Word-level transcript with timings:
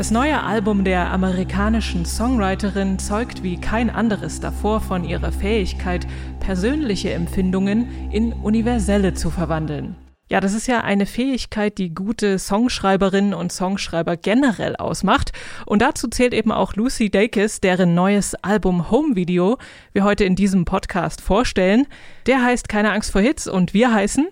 Das 0.00 0.10
neue 0.10 0.42
Album 0.42 0.84
der 0.84 1.10
amerikanischen 1.10 2.06
Songwriterin 2.06 2.98
zeugt 2.98 3.42
wie 3.42 3.60
kein 3.60 3.90
anderes 3.90 4.40
davor 4.40 4.80
von 4.80 5.04
ihrer 5.04 5.30
Fähigkeit, 5.30 6.06
persönliche 6.40 7.12
Empfindungen 7.12 8.10
in 8.10 8.32
universelle 8.32 9.12
zu 9.12 9.28
verwandeln. 9.28 9.96
Ja, 10.30 10.40
das 10.40 10.54
ist 10.54 10.66
ja 10.68 10.80
eine 10.80 11.04
Fähigkeit, 11.04 11.76
die 11.76 11.94
gute 11.94 12.38
Songschreiberinnen 12.38 13.34
und 13.34 13.52
Songschreiber 13.52 14.16
generell 14.16 14.74
ausmacht. 14.74 15.32
Und 15.66 15.82
dazu 15.82 16.08
zählt 16.08 16.32
eben 16.32 16.50
auch 16.50 16.76
Lucy 16.76 17.10
Dacus, 17.10 17.60
deren 17.60 17.94
neues 17.94 18.34
Album 18.36 18.90
Home 18.90 19.16
Video 19.16 19.58
wir 19.92 20.04
heute 20.04 20.24
in 20.24 20.34
diesem 20.34 20.64
Podcast 20.64 21.20
vorstellen. 21.20 21.86
Der 22.24 22.42
heißt 22.42 22.70
Keine 22.70 22.92
Angst 22.92 23.12
vor 23.12 23.20
Hits 23.20 23.46
und 23.46 23.74
wir 23.74 23.92
heißen 23.92 24.28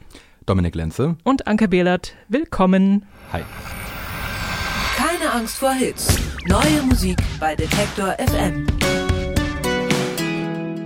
Dominik 0.47 0.75
Lenze 0.75 1.19
und 1.25 1.47
Anke 1.47 1.69
Behlert. 1.69 2.15
Willkommen. 2.31 3.05
Hi. 3.35 3.43
Keine 5.19 5.33
Angst 5.33 5.59
vor 5.59 5.73
Hits. 5.73 6.17
Neue 6.47 6.83
Musik 6.83 7.17
bei 7.41 7.57
Detektor 7.57 8.15
FM. 8.19 8.67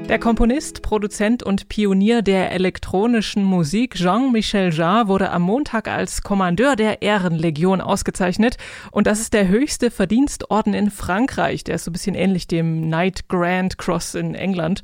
Der 0.09 0.19
Komponist, 0.19 0.83
Produzent 0.83 1.43
und 1.43 1.69
Pionier 1.69 2.23
der 2.23 2.53
elektronischen 2.53 3.45
Musik 3.45 3.95
Jean-Michel 3.95 4.73
Jarre 4.73 5.09
wurde 5.09 5.31
am 5.31 5.43
Montag 5.43 5.89
als 5.89 6.23
Kommandeur 6.23 6.77
der 6.77 7.03
Ehrenlegion 7.03 7.81
ausgezeichnet 7.81 8.57
und 8.91 9.07
das 9.07 9.21
ist 9.21 9.35
der 9.35 9.49
höchste 9.49 9.91
Verdienstorden 9.91 10.73
in 10.73 10.91
Frankreich. 10.91 11.65
Der 11.65 11.75
ist 11.75 11.85
so 11.85 11.91
ein 11.91 11.93
bisschen 11.93 12.15
ähnlich 12.15 12.47
dem 12.47 12.83
Knight 12.83 13.29
Grand 13.29 13.77
Cross 13.77 14.15
in 14.15 14.35
England. 14.35 14.83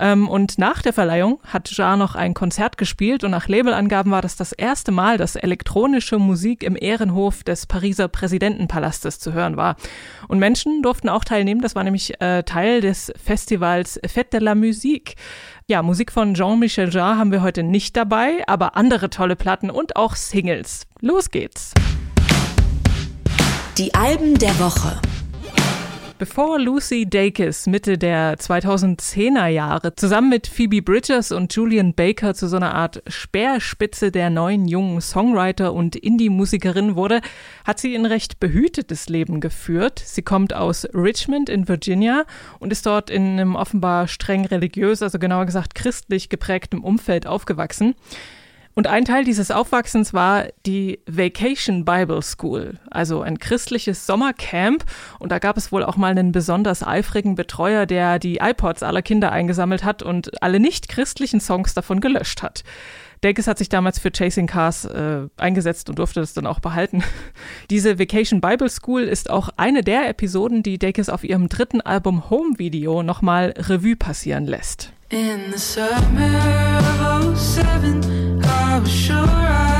Ähm, 0.00 0.28
und 0.28 0.58
nach 0.58 0.80
der 0.80 0.94
Verleihung 0.94 1.38
hat 1.46 1.70
Jar 1.76 1.98
noch 1.98 2.14
ein 2.14 2.32
Konzert 2.32 2.78
gespielt 2.78 3.22
und 3.22 3.30
nach 3.30 3.48
Labelangaben 3.48 4.10
war 4.10 4.22
das 4.22 4.34
das 4.34 4.52
erste 4.52 4.92
Mal, 4.92 5.18
dass 5.18 5.36
elektronische 5.36 6.18
Musik 6.18 6.62
im 6.62 6.74
Ehrenhof 6.74 7.44
des 7.44 7.66
Pariser 7.66 8.08
Präsidentenpalastes 8.08 9.18
zu 9.18 9.34
hören 9.34 9.58
war. 9.58 9.76
Und 10.26 10.38
Menschen 10.38 10.82
durften 10.82 11.10
auch 11.10 11.24
teilnehmen, 11.24 11.60
das 11.60 11.74
war 11.74 11.84
nämlich 11.84 12.18
äh, 12.22 12.42
Teil 12.44 12.80
des 12.80 13.12
Festivals 13.22 14.00
Fête 14.02 14.30
de 14.30 14.40
la 14.40 14.54
Musique. 14.54 15.16
Ja, 15.66 15.82
Musik 15.82 16.10
von 16.10 16.34
Jean-Michel 16.34 16.88
Jarre 16.88 17.18
haben 17.18 17.30
wir 17.30 17.42
heute 17.42 17.62
nicht 17.62 17.94
dabei, 17.94 18.42
aber 18.46 18.76
andere 18.76 19.10
tolle 19.10 19.36
Platten 19.36 19.70
und 19.70 19.96
auch 19.96 20.16
Singles. 20.16 20.86
Los 21.00 21.30
geht's! 21.30 21.74
Die 23.76 23.94
Alben 23.94 24.38
der 24.38 24.58
Woche. 24.58 25.00
Bevor 26.20 26.58
Lucy 26.58 27.08
Dacus 27.08 27.66
Mitte 27.66 27.96
der 27.96 28.36
2010er 28.36 29.46
Jahre 29.46 29.94
zusammen 29.94 30.28
mit 30.28 30.48
Phoebe 30.48 30.82
Bridgers 30.82 31.32
und 31.32 31.54
Julian 31.54 31.94
Baker 31.94 32.34
zu 32.34 32.46
so 32.46 32.56
einer 32.56 32.74
Art 32.74 33.02
Speerspitze 33.06 34.12
der 34.12 34.28
neuen 34.28 34.68
jungen 34.68 35.00
Songwriter 35.00 35.72
und 35.72 35.96
Indie-Musikerin 35.96 36.94
wurde, 36.94 37.22
hat 37.64 37.78
sie 37.78 37.94
ein 37.94 38.04
recht 38.04 38.38
behütetes 38.38 39.08
Leben 39.08 39.40
geführt. 39.40 39.98
Sie 40.04 40.20
kommt 40.20 40.52
aus 40.52 40.86
Richmond 40.92 41.48
in 41.48 41.68
Virginia 41.68 42.26
und 42.58 42.70
ist 42.70 42.84
dort 42.84 43.08
in 43.08 43.22
einem 43.22 43.56
offenbar 43.56 44.06
streng 44.06 44.44
religiös, 44.44 45.00
also 45.00 45.18
genauer 45.18 45.46
gesagt 45.46 45.74
christlich 45.74 46.28
geprägtem 46.28 46.84
Umfeld 46.84 47.26
aufgewachsen. 47.26 47.94
Und 48.74 48.86
ein 48.86 49.04
Teil 49.04 49.24
dieses 49.24 49.50
Aufwachsens 49.50 50.14
war 50.14 50.46
die 50.64 51.00
Vacation 51.06 51.84
Bible 51.84 52.22
School, 52.22 52.78
also 52.90 53.20
ein 53.20 53.38
christliches 53.38 54.06
Sommercamp. 54.06 54.84
Und 55.18 55.32
da 55.32 55.38
gab 55.38 55.56
es 55.56 55.72
wohl 55.72 55.82
auch 55.82 55.96
mal 55.96 56.12
einen 56.12 56.32
besonders 56.32 56.86
eifrigen 56.86 57.34
Betreuer, 57.34 57.86
der 57.86 58.18
die 58.18 58.36
iPods 58.36 58.82
aller 58.82 59.02
Kinder 59.02 59.32
eingesammelt 59.32 59.84
hat 59.84 60.02
und 60.02 60.42
alle 60.42 60.60
nicht 60.60 60.88
christlichen 60.88 61.40
Songs 61.40 61.74
davon 61.74 62.00
gelöscht 62.00 62.42
hat. 62.42 62.62
Dacus 63.22 63.46
hat 63.46 63.58
sich 63.58 63.68
damals 63.68 63.98
für 63.98 64.10
Chasing 64.10 64.46
Cars 64.46 64.86
äh, 64.86 65.26
eingesetzt 65.36 65.90
und 65.90 65.98
durfte 65.98 66.20
das 66.20 66.32
dann 66.32 66.46
auch 66.46 66.60
behalten. 66.60 67.02
Diese 67.70 67.98
Vacation 67.98 68.40
Bible 68.40 68.70
School 68.70 69.02
ist 69.02 69.28
auch 69.28 69.50
eine 69.56 69.82
der 69.82 70.08
Episoden, 70.08 70.62
die 70.62 70.78
Dacus 70.78 71.10
auf 71.10 71.22
ihrem 71.24 71.48
dritten 71.48 71.82
Album 71.82 72.30
Home 72.30 72.58
Video 72.58 73.02
nochmal 73.02 73.52
Revue 73.58 73.96
passieren 73.96 74.46
lässt. 74.46 74.92
In 75.10 75.52
the 75.52 75.58
summer 75.58 76.78
of 77.02 77.36
07, 77.36 78.00
I 78.04 78.19
sure 78.86 79.16
I'd 79.16 79.79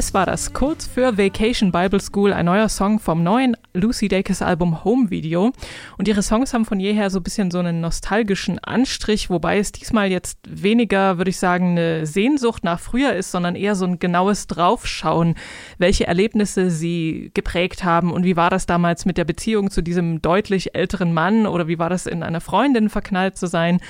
VBS 0.00 0.14
war 0.14 0.24
das, 0.24 0.54
kurz 0.54 0.86
für 0.86 1.18
Vacation 1.18 1.72
Bible 1.72 2.00
School, 2.00 2.32
ein 2.32 2.46
neuer 2.46 2.70
Song 2.70 3.00
vom 3.00 3.22
neuen 3.22 3.54
Lucy 3.74 4.08
Dacus 4.08 4.40
Album 4.40 4.82
Home 4.82 5.10
Video. 5.10 5.52
Und 5.98 6.08
ihre 6.08 6.22
Songs 6.22 6.54
haben 6.54 6.64
von 6.64 6.80
jeher 6.80 7.10
so 7.10 7.18
ein 7.18 7.22
bisschen 7.22 7.50
so 7.50 7.58
einen 7.58 7.82
nostalgischen 7.82 8.58
Anstrich, 8.60 9.28
wobei 9.28 9.58
es 9.58 9.72
diesmal 9.72 10.10
jetzt 10.10 10.38
weniger, 10.48 11.18
würde 11.18 11.28
ich 11.28 11.38
sagen, 11.38 11.72
eine 11.72 12.06
Sehnsucht 12.06 12.64
nach 12.64 12.80
früher 12.80 13.12
ist, 13.12 13.30
sondern 13.30 13.56
eher 13.56 13.74
so 13.74 13.84
ein 13.84 13.98
genaues 13.98 14.46
Draufschauen, 14.46 15.34
welche 15.76 16.06
Erlebnisse 16.06 16.70
sie 16.70 17.30
geprägt 17.34 17.84
haben 17.84 18.10
und 18.10 18.24
wie 18.24 18.36
war 18.36 18.48
das 18.48 18.64
damals 18.64 19.04
mit 19.04 19.18
der 19.18 19.26
Beziehung 19.26 19.70
zu 19.70 19.82
diesem 19.82 20.22
deutlich 20.22 20.74
älteren 20.74 21.12
Mann 21.12 21.46
oder 21.46 21.68
wie 21.68 21.78
war 21.78 21.90
das 21.90 22.06
in 22.06 22.22
einer 22.22 22.40
Freundin 22.40 22.88
verknallt 22.88 23.36
zu 23.36 23.46
sein. 23.46 23.80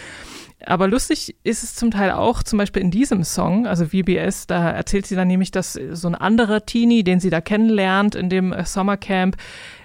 Aber 0.67 0.89
lustig 0.89 1.37
ist 1.43 1.63
es 1.63 1.75
zum 1.75 1.91
Teil 1.91 2.11
auch, 2.11 2.43
zum 2.43 2.59
Beispiel 2.59 2.83
in 2.83 2.91
diesem 2.91 3.25
Song, 3.25 3.67
also 3.67 3.87
VBS, 3.87 4.47
da 4.47 4.71
erzählt 4.71 5.07
sie 5.07 5.15
dann 5.15 5.29
nämlich, 5.29 5.51
dass 5.51 5.73
so 5.73 6.09
ein 6.09 6.15
anderer 6.15 6.67
Teenie, 6.67 7.03
den 7.03 7.21
sie 7.21 7.31
da 7.31 7.41
kennenlernt 7.41 8.15
in 8.15 8.29
dem 8.29 8.53
äh, 8.53 8.65
Sommercamp, 8.65 9.37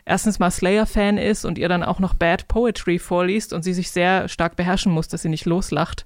erstens 0.05 0.39
mal 0.39 0.51
Slayer-Fan 0.51 1.17
ist 1.17 1.45
und 1.45 1.57
ihr 1.57 1.69
dann 1.69 1.83
auch 1.83 1.99
noch 1.99 2.13
Bad 2.13 2.47
Poetry 2.47 2.99
vorliest 2.99 3.53
und 3.53 3.63
sie 3.63 3.73
sich 3.73 3.91
sehr 3.91 4.27
stark 4.27 4.55
beherrschen 4.55 4.91
muss, 4.91 5.07
dass 5.07 5.21
sie 5.21 5.29
nicht 5.29 5.45
loslacht. 5.45 6.05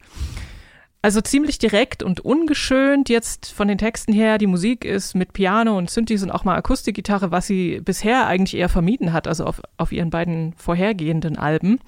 Also 1.02 1.22
ziemlich 1.22 1.58
direkt 1.58 2.04
und 2.04 2.20
ungeschönt 2.20 3.08
jetzt 3.08 3.54
von 3.54 3.70
den 3.70 3.78
Texten 3.78 4.12
her. 4.12 4.38
Die 4.38 4.48
Musik 4.48 4.84
ist 4.84 5.16
mit 5.16 5.32
Piano 5.32 5.78
und 5.78 5.90
Synthes 5.90 6.24
und 6.24 6.30
auch 6.30 6.44
mal 6.44 6.58
Akustikgitarre, 6.58 7.32
was 7.32 7.48
sie 7.48 7.80
bisher 7.80 8.28
eigentlich 8.28 8.60
eher 8.60 8.68
vermieden 8.68 9.14
hat, 9.14 9.26
also 9.26 9.46
auf, 9.46 9.62
auf 9.78 9.94
ihren 9.94 10.10
beiden 10.10 10.54
vorhergehenden 10.58 11.38
Alben. 11.38 11.80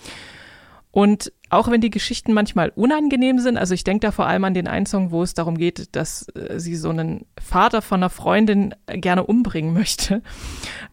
Und 0.91 1.33
auch 1.51 1.69
wenn 1.69 1.81
die 1.81 1.89
Geschichten 1.89 2.31
manchmal 2.33 2.71
unangenehm 2.75 3.39
sind, 3.39 3.57
also 3.57 3.73
ich 3.73 3.83
denke 3.83 4.07
da 4.07 4.11
vor 4.11 4.25
allem 4.25 4.45
an 4.45 4.53
den 4.53 4.67
einen 4.67 4.85
Song, 4.85 5.11
wo 5.11 5.21
es 5.21 5.33
darum 5.33 5.57
geht, 5.57 5.95
dass 5.95 6.27
äh, 6.29 6.59
sie 6.59 6.75
so 6.75 6.89
einen 6.89 7.25
Vater 7.41 7.81
von 7.81 7.99
einer 7.99 8.09
Freundin 8.09 8.73
gerne 8.87 9.25
umbringen 9.25 9.73
möchte. 9.73 10.23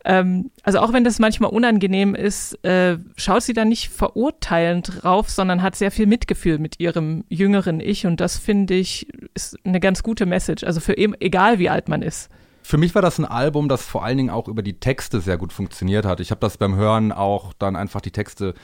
Ähm, 0.04 0.50
also 0.64 0.80
auch 0.80 0.92
wenn 0.92 1.04
das 1.04 1.20
manchmal 1.20 1.50
unangenehm 1.50 2.16
ist, 2.16 2.62
äh, 2.64 2.98
schaut 3.16 3.42
sie 3.42 3.52
da 3.52 3.64
nicht 3.64 3.88
verurteilend 3.90 5.02
drauf, 5.02 5.30
sondern 5.30 5.62
hat 5.62 5.76
sehr 5.76 5.92
viel 5.92 6.06
Mitgefühl 6.06 6.58
mit 6.58 6.80
ihrem 6.80 7.24
jüngeren 7.28 7.78
Ich 7.78 8.04
und 8.04 8.20
das 8.20 8.36
finde 8.36 8.74
ich 8.74 9.06
ist 9.34 9.56
eine 9.64 9.78
ganz 9.78 10.02
gute 10.02 10.26
Message, 10.26 10.64
also 10.64 10.80
für 10.80 10.98
eben, 10.98 11.14
egal 11.20 11.60
wie 11.60 11.70
alt 11.70 11.88
man 11.88 12.02
ist. 12.02 12.30
Für 12.62 12.76
mich 12.76 12.94
war 12.94 13.00
das 13.00 13.18
ein 13.18 13.24
Album, 13.24 13.68
das 13.68 13.82
vor 13.82 14.04
allen 14.04 14.18
Dingen 14.18 14.30
auch 14.30 14.48
über 14.48 14.62
die 14.62 14.78
Texte 14.78 15.20
sehr 15.20 15.38
gut 15.38 15.52
funktioniert 15.52 16.04
hat. 16.04 16.20
Ich 16.20 16.30
habe 16.30 16.40
das 16.40 16.58
beim 16.58 16.74
Hören 16.74 17.12
auch 17.12 17.54
dann 17.54 17.76
einfach 17.76 18.00
die 18.00 18.10
Texte 18.10 18.54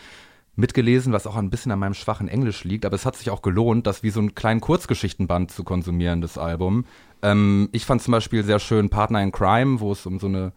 mitgelesen, 0.56 1.12
was 1.12 1.26
auch 1.26 1.36
ein 1.36 1.50
bisschen 1.50 1.72
an 1.72 1.78
meinem 1.78 1.94
schwachen 1.94 2.28
Englisch 2.28 2.64
liegt, 2.64 2.84
aber 2.84 2.94
es 2.94 3.04
hat 3.06 3.16
sich 3.16 3.30
auch 3.30 3.42
gelohnt, 3.42 3.86
das 3.86 4.02
wie 4.02 4.10
so 4.10 4.20
einen 4.20 4.34
kleinen 4.34 4.60
Kurzgeschichtenband 4.60 5.50
zu 5.50 5.64
konsumieren, 5.64 6.20
das 6.20 6.38
Album. 6.38 6.84
Ähm, 7.22 7.68
ich 7.72 7.84
fand 7.86 8.02
zum 8.02 8.12
Beispiel 8.12 8.44
sehr 8.44 8.58
schön 8.60 8.88
Partner 8.88 9.22
in 9.22 9.32
Crime, 9.32 9.80
wo 9.80 9.92
es 9.92 10.06
um 10.06 10.18
so 10.20 10.26
eine 10.28 10.52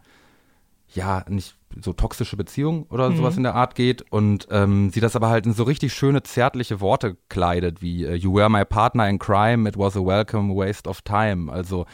ja, 0.94 1.22
nicht 1.28 1.54
so 1.82 1.92
toxische 1.92 2.36
Beziehung 2.36 2.86
oder 2.88 3.10
Mhm. 3.10 3.16
sowas 3.16 3.36
in 3.36 3.42
der 3.42 3.54
Art 3.54 3.74
geht 3.74 4.10
und 4.10 4.48
ähm, 4.50 4.88
sie 4.90 5.00
das 5.00 5.16
aber 5.16 5.28
halt 5.28 5.44
in 5.44 5.52
so 5.52 5.64
richtig 5.64 5.92
schöne, 5.92 6.22
zärtliche 6.22 6.80
Worte 6.80 7.18
kleidet, 7.28 7.82
wie 7.82 8.04
äh, 8.06 8.14
You 8.14 8.34
were 8.34 8.48
my 8.48 8.64
partner 8.64 9.06
in 9.08 9.18
crime, 9.18 9.68
it 9.68 9.76
was 9.76 9.96
a 9.96 10.00
welcome 10.00 10.54
waste 10.54 10.88
of 10.88 11.02
time. 11.02 11.52
Also 11.52 11.84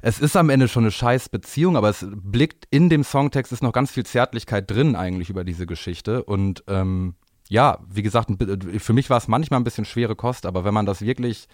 es 0.00 0.18
ist 0.18 0.34
am 0.34 0.48
Ende 0.48 0.66
schon 0.66 0.84
eine 0.84 0.90
scheiß 0.90 1.28
Beziehung, 1.28 1.76
aber 1.76 1.90
es 1.90 2.06
blickt 2.10 2.66
in 2.70 2.88
dem 2.88 3.04
Songtext 3.04 3.52
ist 3.52 3.62
noch 3.62 3.72
ganz 3.72 3.90
viel 3.92 4.06
Zärtlichkeit 4.06 4.70
drin 4.70 4.96
eigentlich 4.96 5.28
über 5.28 5.44
diese 5.44 5.66
Geschichte 5.66 6.24
und 6.24 6.64
ähm, 6.66 7.14
ja, 7.52 7.78
wie 7.86 8.02
gesagt, 8.02 8.30
ein 8.30 8.38
bi- 8.38 8.78
für 8.78 8.94
mich 8.94 9.10
war 9.10 9.18
es 9.18 9.28
manchmal 9.28 9.60
ein 9.60 9.64
bisschen 9.64 9.84
schwere 9.84 10.16
Kost, 10.16 10.46
aber 10.46 10.64
wenn 10.64 10.72
man 10.72 10.86
das 10.86 11.02
wirklich 11.02 11.48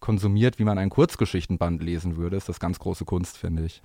konsumiert, 0.00 0.58
wie 0.58 0.64
man 0.64 0.78
einen 0.78 0.90
Kurzgeschichtenband 0.90 1.80
lesen 1.82 2.16
würde, 2.16 2.36
ist 2.36 2.48
das 2.48 2.58
ganz 2.58 2.78
große 2.80 3.04
Kunst, 3.04 3.36
finde 3.38 3.64
ich. 3.66 3.82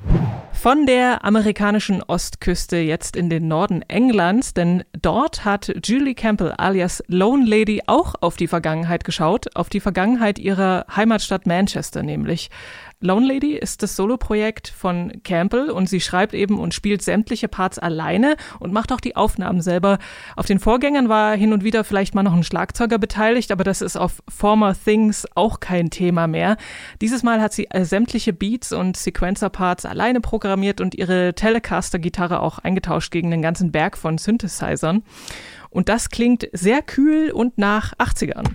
Von 0.54 0.86
der 0.88 1.24
amerikanischen 1.26 2.02
Ostküste 2.02 2.78
jetzt 2.78 3.16
in 3.16 3.30
den 3.30 3.48
Norden 3.48 3.84
Englands, 3.84 4.54
denn 4.54 4.84
dort 5.00 5.46
hat 5.46 5.72
Julie 5.86 6.16
Campbell 6.16 6.54
alias 6.58 7.04
Lone 7.08 7.46
Lady 7.46 7.82
auch 7.86 8.16
auf 8.22 8.36
die 8.38 8.48
Vergangenheit 8.48 9.04
geschaut, 9.04 9.56
auf 9.56 9.70
die 9.70 9.82
Vergangenheit 9.82 10.40
ihrer 10.40 10.86
Heimatstadt 10.96 11.46
Manchester 11.46 12.02
nämlich. 12.02 12.50
Lone 13.00 13.28
Lady 13.28 13.54
ist 13.54 13.84
das 13.84 13.96
Soloprojekt 13.96 14.70
von 14.70 15.22
Campbell 15.24 15.70
und 15.70 15.88
sie 15.88 16.02
schreibt 16.02 16.34
eben 16.34 16.58
und 16.58 16.74
spielt 16.74 17.04
sämtliche 17.04 17.48
Parts 17.48 17.78
alleine 17.78 18.38
und 18.60 18.74
macht 18.74 18.92
auch 18.92 19.00
die 19.00 19.16
Aufnahmen 19.16 19.62
selber. 19.62 20.00
Auf 20.36 20.48
den 20.48 20.60
Vorgängern 20.60 21.08
war 21.08 21.36
hin 21.36 21.54
und 21.54 21.64
wieder 21.64 21.84
vielleicht 21.84 22.16
mal 22.16 22.24
noch 22.24 22.34
ein 22.34 22.44
Schlagzeuger 22.44 22.98
beteiligt, 22.98 23.52
aber 23.52 23.64
das 23.64 23.84
ist 23.84 23.98
auf 23.98 24.24
Former 24.28 24.76
Things 24.76 25.28
auch 25.36 25.60
kein 25.60 25.92
Thema 25.92 26.26
mehr. 26.26 26.58
Dieses 27.00 27.22
Mal 27.22 27.40
hat 27.40 27.54
sie 27.54 27.70
äh, 27.70 27.86
sämtliche 27.86 28.34
Beats 28.34 28.72
und 28.72 28.98
Sequencer-Parts 28.98 29.86
alleine 29.86 30.20
programmiert 30.20 30.82
und 30.82 30.96
ihre 30.96 31.36
Telecaster-Gitarre 31.36 32.40
auch 32.42 32.58
eingetauscht 32.58 33.12
gegen 33.12 33.30
den 33.30 33.44
ganzen 33.44 33.72
Berg 33.72 33.96
von 33.96 34.18
Synthesizern. 34.18 35.04
Und 35.70 35.90
das 35.90 36.10
klingt 36.10 36.50
sehr 36.52 36.82
kühl 36.82 37.30
und 37.30 37.60
nach 37.60 37.94
80ern. 37.98 38.48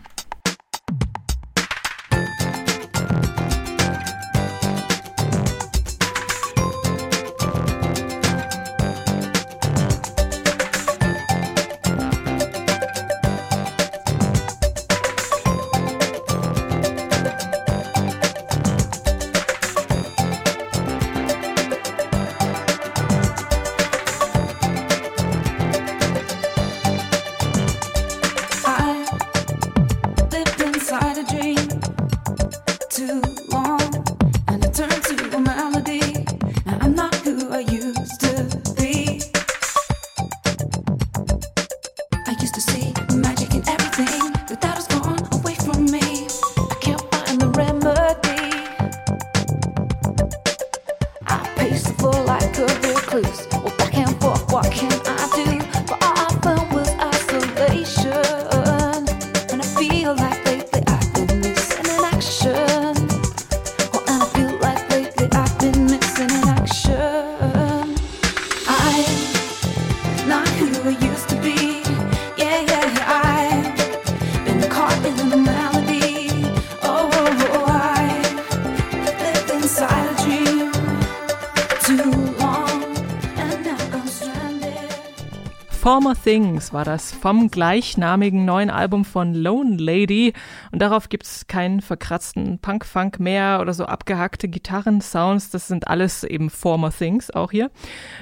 Things 86.32 86.72
war 86.72 86.86
das 86.86 87.12
vom 87.12 87.50
gleichnamigen 87.50 88.46
neuen 88.46 88.70
Album 88.70 89.04
von 89.04 89.34
Lone 89.34 89.76
Lady. 89.76 90.32
Und 90.70 90.80
darauf 90.80 91.10
gibt's 91.10 91.46
keinen 91.46 91.82
verkratzten 91.82 92.58
Punk-Funk 92.58 93.20
mehr 93.20 93.58
oder 93.60 93.74
so 93.74 93.84
abgehackte 93.84 94.48
Gitarrensounds. 94.48 95.50
Das 95.50 95.68
sind 95.68 95.88
alles 95.88 96.24
eben 96.24 96.48
Former 96.48 96.90
Things 96.90 97.30
auch 97.30 97.50
hier. 97.50 97.70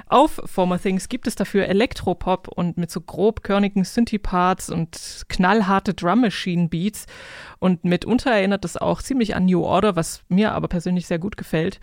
Auf 0.07 0.41
Former 0.45 0.83
Things 0.83 1.09
gibt 1.09 1.29
es 1.29 1.37
dafür 1.37 1.67
Elektropop 1.67 2.49
und 2.49 2.79
mit 2.79 2.91
so 2.91 3.01
grobkörnigen 3.01 3.85
Synthie-Parts 3.85 4.71
und 4.71 5.27
knallharte 5.29 5.95
Drum-Machine-Beats. 5.95 7.06
Und 7.61 7.85
mitunter 7.85 8.33
erinnert 8.33 8.65
es 8.65 8.77
auch 8.77 9.03
ziemlich 9.03 9.37
an 9.37 9.45
New 9.45 9.63
Order, 9.63 9.95
was 9.95 10.25
mir 10.29 10.51
aber 10.51 10.67
persönlich 10.67 11.06
sehr 11.06 11.21
gut 11.21 11.37
gefällt. 11.37 11.79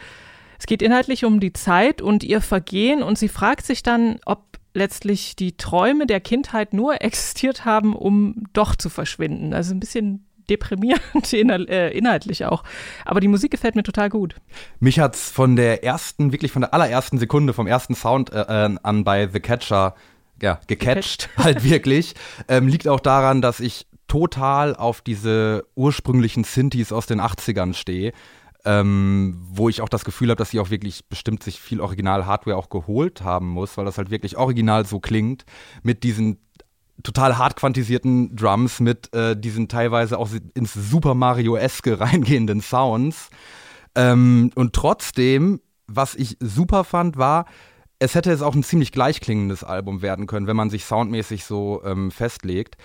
Es 0.60 0.66
geht 0.66 0.82
inhaltlich 0.82 1.24
um 1.24 1.40
die 1.40 1.54
Zeit 1.54 2.02
und 2.02 2.26
ihr 2.26 2.42
Vergehen 2.42 3.02
und 3.02 3.18
sie 3.18 3.30
fragt 3.30 3.66
sich 3.66 3.82
dann, 3.82 4.20
ob 4.26 4.57
letztlich 4.78 5.36
die 5.36 5.58
Träume 5.58 6.06
der 6.06 6.22
Kindheit 6.22 6.74
nur 6.74 7.02
existiert 7.02 7.66
haben, 7.66 7.96
um 7.96 8.46
doch 8.54 8.76
zu 8.76 8.90
verschwinden. 8.90 9.54
Also 9.54 9.74
ein 9.74 9.80
bisschen 9.80 10.26
deprimierend 10.50 11.34
äh, 11.34 11.90
inhaltlich 11.90 12.46
auch. 12.46 12.64
Aber 13.04 13.20
die 13.20 13.28
Musik 13.28 13.52
gefällt 13.52 13.76
mir 13.76 13.84
total 13.84 14.10
gut. 14.10 14.36
Mich 14.80 15.00
hat's 15.00 15.30
von 15.30 15.56
der 15.56 15.84
ersten, 15.84 16.32
wirklich 16.32 16.52
von 16.52 16.62
der 16.62 16.74
allerersten 16.74 17.18
Sekunde, 17.18 17.54
vom 17.54 17.68
ersten 17.68 17.96
Sound 17.96 18.32
äh, 18.32 18.42
äh, 18.42 18.76
an 18.82 19.04
bei 19.04 19.28
The 19.28 19.40
Catcher, 19.40 19.96
ja, 20.42 20.60
gecatcht, 20.68 21.30
halt 21.38 21.64
wirklich. 21.64 22.14
Ähm, 22.48 22.68
liegt 22.68 22.88
auch 22.88 23.00
daran, 23.00 23.42
dass 23.42 23.60
ich 23.60 23.88
total 24.08 24.76
auf 24.76 25.02
diese 25.02 25.66
ursprünglichen 25.76 26.46
Synthes 26.46 26.94
aus 26.94 27.08
den 27.08 27.20
80ern 27.20 27.74
stehe. 27.74 28.14
Ähm, 28.66 29.38
wo 29.50 29.70
ich 29.70 29.82
auch 29.82 29.90
das 29.90 30.04
Gefühl 30.04 30.30
habe, 30.30 30.38
dass 30.38 30.50
sie 30.50 30.60
auch 30.60 30.70
wirklich 30.70 31.06
bestimmt 31.08 31.42
sich 31.42 31.60
viel 31.60 31.80
Original-Hardware 31.80 32.58
auch 32.58 32.70
geholt 32.70 33.22
haben 33.22 33.48
muss, 33.48 33.78
weil 33.78 33.86
das 33.86 33.98
halt 33.98 34.10
wirklich 34.10 34.36
original 34.36 34.86
so 34.86 35.00
klingt, 35.00 35.46
mit 35.84 36.04
diesen 36.04 36.40
total 37.04 37.38
hart 37.38 37.56
quantisierten 37.56 38.36
Drums, 38.36 38.80
mit 38.80 39.14
äh, 39.14 39.40
diesen 39.40 39.68
teilweise 39.68 40.18
auch 40.18 40.30
ins 40.54 40.74
Super 40.74 41.14
Mario-eske 41.14 42.00
reingehenden 42.00 42.62
Sounds. 42.62 43.30
Ähm, 43.96 44.52
und 44.56 44.74
trotzdem, 44.74 45.62
was 45.88 46.16
ich 46.16 46.38
super 46.40 46.84
fand, 46.84 47.18
war, 47.18 47.46
es 48.00 48.14
hätte 48.14 48.30
jetzt 48.30 48.44
auch 48.44 48.54
ein 48.54 48.64
ziemlich 48.64 48.92
gleichklingendes 48.92 49.64
Album 49.64 50.02
werden 50.02 50.28
können, 50.28 50.48
wenn 50.48 50.56
man 50.56 50.70
sich 50.70 50.86
soundmäßig 50.86 51.46
so 51.46 51.82
ähm, 51.84 52.12
festlegt. 52.12 52.78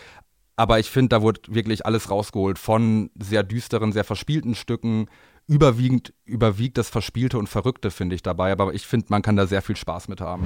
Aber 0.56 0.78
ich 0.78 0.90
finde, 0.90 1.10
da 1.10 1.22
wurde 1.22 1.40
wirklich 1.48 1.84
alles 1.84 2.10
rausgeholt 2.10 2.58
von 2.58 3.10
sehr 3.18 3.42
düsteren, 3.42 3.92
sehr 3.92 4.04
verspielten 4.04 4.54
Stücken. 4.54 5.06
Überwiegend 5.48 6.14
überwiegt 6.24 6.78
das 6.78 6.88
Verspielte 6.88 7.36
und 7.36 7.48
Verrückte, 7.48 7.90
finde 7.90 8.14
ich 8.14 8.22
dabei. 8.22 8.52
Aber 8.52 8.72
ich 8.74 8.86
finde, 8.86 9.06
man 9.10 9.22
kann 9.22 9.36
da 9.36 9.46
sehr 9.46 9.60
viel 9.60 9.76
Spaß 9.76 10.08
mit 10.08 10.20
haben. 10.20 10.44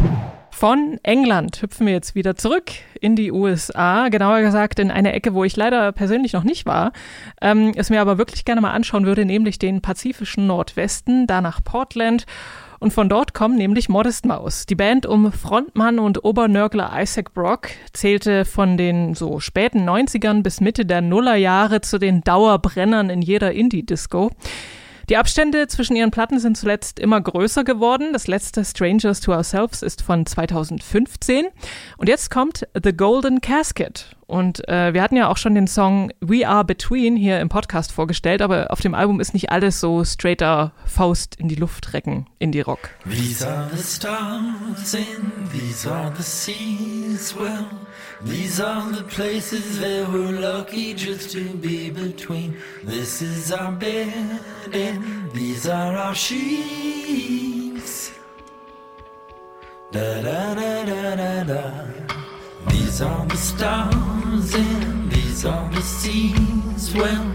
Von 0.51 0.99
England 1.03 1.61
hüpfen 1.61 1.87
wir 1.87 1.93
jetzt 1.93 2.15
wieder 2.15 2.35
zurück 2.35 2.73
in 3.01 3.15
die 3.15 3.31
USA, 3.31 4.09
genauer 4.09 4.41
gesagt 4.41 4.79
in 4.79 4.91
eine 4.91 5.13
Ecke, 5.13 5.35
wo 5.35 5.45
ich 5.45 5.55
leider 5.55 5.93
persönlich 5.93 6.33
noch 6.33 6.45
nicht 6.45 6.67
war, 6.67 6.93
ähm, 7.43 7.73
es 7.77 7.91
mir 7.91 8.01
aber 8.01 8.19
wirklich 8.19 8.45
gerne 8.45 8.61
mal 8.61 8.73
anschauen 8.73 9.07
würde, 9.07 9.27
nämlich 9.27 9.59
den 9.59 9.83
pazifischen 9.83 10.47
Nordwesten, 10.47 11.27
da 11.27 11.41
nach 11.41 11.63
Portland. 11.63 12.25
Und 12.79 12.93
von 12.93 13.09
dort 13.09 13.33
kommen 13.33 13.57
nämlich 13.57 13.89
Modest 13.89 14.27
Mouse. 14.27 14.67
Die 14.67 14.75
Band 14.75 15.07
um 15.07 15.33
Frontmann 15.33 15.99
und 15.99 16.25
Obernörgler 16.25 16.93
Isaac 16.95 17.33
Brock 17.33 17.69
zählte 17.93 18.45
von 18.45 18.77
den 18.77 19.15
so 19.15 19.41
späten 19.41 19.89
90ern 19.89 20.43
bis 20.43 20.61
Mitte 20.61 20.85
der 20.85 21.01
Nullerjahre 21.01 21.81
zu 21.81 21.99
den 21.99 22.23
Dauerbrennern 22.23 23.11
in 23.11 23.23
jeder 23.23 23.53
Indie-Disco. 23.53 24.31
Die 25.09 25.17
Abstände 25.17 25.69
zwischen 25.69 25.95
ihren 25.95 26.11
Platten 26.11 26.41
sind 26.41 26.57
zuletzt 26.57 26.99
immer 26.99 27.21
größer 27.21 27.63
geworden. 27.63 28.13
Das 28.13 28.27
letzte 28.27 28.65
Strangers 28.65 29.21
to 29.21 29.33
Ourselves 29.33 29.83
ist 29.83 30.03
von 30.03 30.27
2015. 30.27 31.47
Und 31.97 32.09
jetzt 32.09 32.29
kommt 32.29 32.67
The 32.83 32.93
Golden 32.93 33.41
Casket. 33.41 34.16
Und 34.27 34.69
äh, 34.69 34.93
wir 34.93 35.03
hatten 35.03 35.17
ja 35.17 35.29
auch 35.29 35.37
schon 35.37 35.55
den 35.55 35.69
Song 35.69 36.11
We 36.21 36.49
Are 36.49 36.65
Between 36.65 37.17
hier 37.17 37.39
im 37.41 37.49
Podcast 37.49 37.93
vorgestellt, 37.93 38.43
aber 38.43 38.73
auf 38.73 38.81
dem 38.81 38.95
Album 38.95 39.21
ist 39.21 39.35
nicht 39.35 39.51
alles 39.51 39.79
so 39.79 40.05
straighter 40.05 40.73
Faust 40.85 41.37
in 41.37 41.47
die 41.49 41.55
Luft 41.55 41.93
recken, 41.93 42.27
Indie-Rock. 42.41 42.91
These 43.09 43.47
are 43.47 43.71
the 43.73 43.81
stars 43.81 44.95
and 44.97 45.53
these 45.53 45.89
are 45.89 46.13
the 46.17 46.25
seas. 46.25 47.37
Well, 47.39 47.67
these 48.25 48.61
are 48.61 48.91
the 48.93 49.05
places 49.05 49.79
that 49.81 50.13
we're 50.13 50.33
lucky 50.41 50.95
just 50.95 51.31
to 51.33 51.45
be 51.61 51.91
between. 51.91 52.57
This 52.85 53.23
is 53.23 53.53
our 53.53 53.71
bed 53.71 54.13
and 54.73 55.33
these 55.33 55.71
are 55.71 55.97
our 55.97 56.15
sheets. 56.17 58.11
Da 59.93 60.21
da 60.21 60.55
da 60.55 60.85
da 60.85 61.15
da 61.15 61.45
da. 61.45 61.86
The 63.37 63.43
stars 63.43 64.55
and 64.55 65.13
these 65.13 65.45
are 65.45 65.71
the 65.71 65.83
seas. 65.83 66.95
Well, 66.95 67.35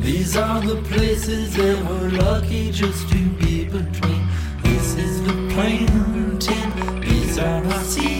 these 0.00 0.34
are 0.34 0.62
the 0.62 0.76
places 0.88 1.54
that 1.56 1.76
we're 1.90 2.08
lucky 2.08 2.72
just 2.72 3.06
to 3.10 3.18
be 3.32 3.66
between. 3.66 4.26
This 4.62 4.96
is 4.96 5.22
the 5.22 5.34
planting. 5.52 7.00
These 7.02 7.38
are 7.38 7.60
the 7.60 7.78
seas. 7.82 8.11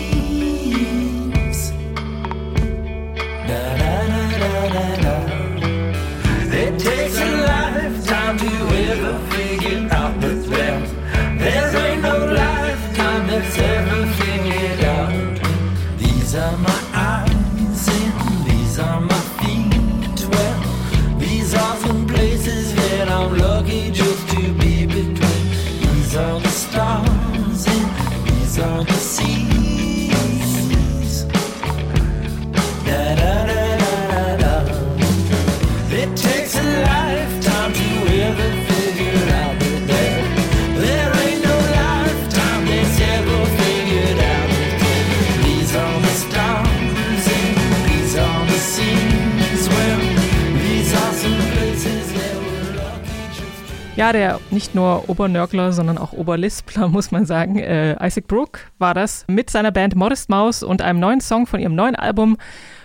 Ja, 54.02 54.12
der 54.12 54.40
nicht 54.50 54.74
nur 54.74 55.08
Obernörgler, 55.08 55.72
sondern 55.72 55.96
auch 55.96 56.12
Oberlispler, 56.12 56.88
muss 56.88 57.12
man 57.12 57.24
sagen. 57.24 57.60
Äh, 57.60 58.04
Isaac 58.04 58.26
Brooke 58.26 58.58
war 58.78 58.94
das 58.94 59.24
mit 59.28 59.48
seiner 59.48 59.70
Band 59.70 59.94
Modest 59.94 60.28
Mouse 60.28 60.64
und 60.64 60.82
einem 60.82 60.98
neuen 60.98 61.20
Song 61.20 61.46
von 61.46 61.60
ihrem 61.60 61.76
neuen 61.76 61.94
Album. 61.94 62.36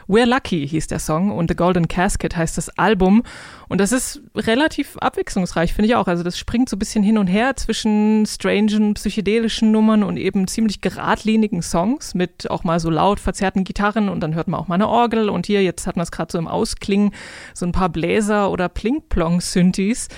We're 0.08 0.28
Lucky 0.28 0.68
hieß 0.68 0.86
der 0.86 1.00
Song 1.00 1.32
und 1.32 1.50
The 1.50 1.56
Golden 1.56 1.88
Casket 1.88 2.38
heißt 2.38 2.56
das 2.56 2.70
Album. 2.78 3.24
Und 3.68 3.82
das 3.82 3.94
ist 3.94 4.22
relativ 4.36 4.96
abwechslungsreich, 4.98 5.74
finde 5.74 5.88
ich 5.90 5.96
auch. 5.96 6.06
Also 6.06 6.22
das 6.22 6.38
springt 6.38 6.70
so 6.70 6.76
ein 6.76 6.80
bisschen 6.80 7.04
hin 7.04 7.18
und 7.18 7.26
her 7.26 7.56
zwischen 7.56 8.28
strangen, 8.28 8.94
psychedelischen 8.94 9.72
Nummern 9.72 10.04
und 10.04 10.18
eben 10.18 10.48
ziemlich 10.48 10.82
geradlinigen 10.82 11.64
Songs 11.64 12.14
mit 12.14 12.48
auch 12.52 12.64
mal 12.64 12.80
so 12.80 12.92
laut 12.92 13.20
verzerrten 13.20 13.64
Gitarren 13.64 14.10
und 14.10 14.20
dann 14.20 14.36
hört 14.36 14.50
man 14.50 14.60
auch 14.60 14.68
mal 14.68 14.76
eine 14.76 14.88
Orgel 14.88 15.30
und 15.30 15.48
hier, 15.48 15.64
jetzt 15.64 15.88
hat 15.88 15.96
man 15.96 16.04
es 16.04 16.12
gerade 16.12 16.32
so 16.32 16.38
im 16.38 16.48
Ausklingen, 16.48 17.10
so 17.56 17.66
ein 17.66 17.72
paar 17.72 17.90
Bläser 17.90 18.52
oder 18.52 18.70
Plink-Plong-Synthes. 18.70 20.10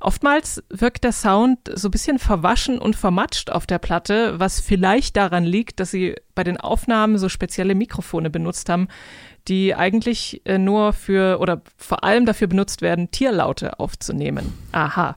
Oftmals 0.00 0.62
wirkt 0.70 1.04
der 1.04 1.12
Sound 1.12 1.58
so 1.74 1.88
ein 1.88 1.90
bisschen 1.90 2.18
verwaschen 2.18 2.78
und 2.78 2.96
vermatscht 2.96 3.50
auf 3.50 3.66
der 3.66 3.78
Platte, 3.78 4.40
was 4.40 4.60
vielleicht 4.60 5.16
daran 5.16 5.44
liegt, 5.44 5.78
dass 5.78 5.90
sie 5.90 6.16
bei 6.34 6.42
den 6.42 6.56
Aufnahmen 6.56 7.18
so 7.18 7.28
spezielle 7.28 7.74
Mikrofone 7.74 8.30
benutzt 8.30 8.70
haben, 8.70 8.88
die 9.46 9.74
eigentlich 9.74 10.40
äh, 10.46 10.58
nur 10.58 10.94
für 10.94 11.38
oder 11.38 11.60
vor 11.76 12.02
allem 12.02 12.24
dafür 12.24 12.46
benutzt 12.46 12.80
werden, 12.80 13.10
Tierlaute 13.10 13.78
aufzunehmen. 13.78 14.52
Aha. 14.72 15.16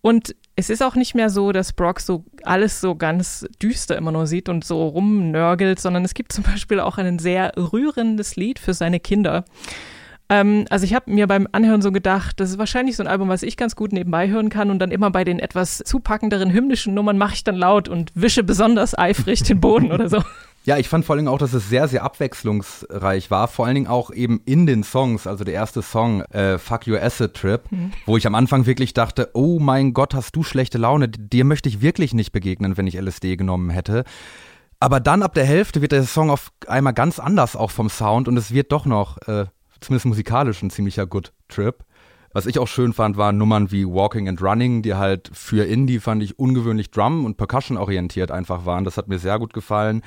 Und 0.00 0.34
es 0.56 0.70
ist 0.70 0.82
auch 0.82 0.94
nicht 0.94 1.14
mehr 1.14 1.30
so, 1.30 1.52
dass 1.52 1.72
Brock 1.72 2.00
so 2.00 2.24
alles 2.42 2.80
so 2.80 2.96
ganz 2.96 3.46
düster 3.62 3.96
immer 3.96 4.10
nur 4.10 4.26
sieht 4.26 4.48
und 4.48 4.64
so 4.64 4.86
rumnörgelt, 4.88 5.78
sondern 5.78 6.04
es 6.04 6.14
gibt 6.14 6.32
zum 6.32 6.44
Beispiel 6.44 6.80
auch 6.80 6.98
ein 6.98 7.18
sehr 7.18 7.52
rührendes 7.56 8.36
Lied 8.36 8.58
für 8.58 8.74
seine 8.74 8.98
Kinder. 8.98 9.44
Ähm, 10.28 10.64
also 10.70 10.84
ich 10.84 10.94
habe 10.94 11.10
mir 11.10 11.26
beim 11.26 11.46
Anhören 11.52 11.82
so 11.82 11.92
gedacht, 11.92 12.40
das 12.40 12.50
ist 12.50 12.58
wahrscheinlich 12.58 12.96
so 12.96 13.02
ein 13.02 13.06
Album, 13.06 13.28
was 13.28 13.42
ich 13.42 13.56
ganz 13.56 13.76
gut 13.76 13.92
nebenbei 13.92 14.28
hören 14.28 14.48
kann 14.48 14.70
und 14.70 14.78
dann 14.78 14.90
immer 14.90 15.10
bei 15.10 15.24
den 15.24 15.38
etwas 15.38 15.78
zupackenderen 15.78 16.52
hymnischen 16.52 16.94
Nummern 16.94 17.18
mache 17.18 17.34
ich 17.34 17.44
dann 17.44 17.56
laut 17.56 17.88
und 17.88 18.10
wische 18.14 18.42
besonders 18.42 18.98
eifrig 18.98 19.42
den 19.42 19.60
Boden 19.60 19.92
oder 19.92 20.08
so. 20.08 20.22
Ja, 20.66 20.78
ich 20.78 20.88
fand 20.88 21.04
vor 21.04 21.14
allen 21.14 21.24
Dingen 21.24 21.32
auch, 21.32 21.38
dass 21.38 21.52
es 21.52 21.68
sehr, 21.68 21.86
sehr 21.86 22.02
abwechslungsreich 22.02 23.30
war. 23.30 23.46
Vor 23.46 23.66
allen 23.66 23.76
Dingen 23.76 23.86
auch 23.86 24.10
eben 24.10 24.40
in 24.46 24.66
den 24.66 24.82
Songs. 24.82 25.28
Also 25.28 25.44
der 25.44 25.54
erste 25.54 25.80
Song, 25.80 26.22
äh, 26.22 26.58
Fuck 26.58 26.88
Your 26.88 27.00
Acid 27.00 27.34
Trip, 27.34 27.60
wo 28.04 28.16
ich 28.16 28.26
am 28.26 28.34
Anfang 28.34 28.66
wirklich 28.66 28.92
dachte, 28.92 29.30
oh 29.32 29.60
mein 29.60 29.92
Gott, 29.92 30.12
hast 30.12 30.34
du 30.34 30.42
schlechte 30.42 30.76
Laune. 30.76 31.08
Dir 31.08 31.44
möchte 31.44 31.68
ich 31.68 31.82
wirklich 31.82 32.14
nicht 32.14 32.32
begegnen, 32.32 32.76
wenn 32.76 32.88
ich 32.88 33.00
LSD 33.00 33.36
genommen 33.36 33.70
hätte. 33.70 34.02
Aber 34.80 34.98
dann 34.98 35.22
ab 35.22 35.34
der 35.34 35.44
Hälfte 35.44 35.82
wird 35.82 35.92
der 35.92 36.02
Song 36.02 36.30
auf 36.30 36.50
einmal 36.66 36.94
ganz 36.94 37.20
anders 37.20 37.54
auch 37.54 37.70
vom 37.70 37.88
Sound 37.88 38.26
und 38.26 38.36
es 38.36 38.52
wird 38.52 38.72
doch 38.72 38.86
noch, 38.86 39.18
äh, 39.28 39.46
zumindest 39.80 40.06
musikalisch, 40.06 40.62
ein 40.62 40.70
ziemlicher 40.70 41.06
Good 41.06 41.32
Trip. 41.48 41.84
Was 42.32 42.46
ich 42.46 42.58
auch 42.58 42.68
schön 42.68 42.92
fand, 42.92 43.16
waren 43.16 43.38
Nummern 43.38 43.70
wie 43.70 43.86
Walking 43.86 44.28
and 44.28 44.42
Running, 44.42 44.82
die 44.82 44.94
halt 44.94 45.30
für 45.32 45.64
Indie, 45.64 46.00
fand 46.00 46.22
ich, 46.22 46.38
ungewöhnlich 46.38 46.90
Drum- 46.90 47.24
und 47.24 47.38
Percussion 47.38 47.78
orientiert 47.78 48.30
einfach 48.30 48.66
waren. 48.66 48.84
Das 48.84 48.98
hat 48.98 49.08
mir 49.08 49.18
sehr 49.18 49.38
gut 49.38 49.54
gefallen. 49.54 50.02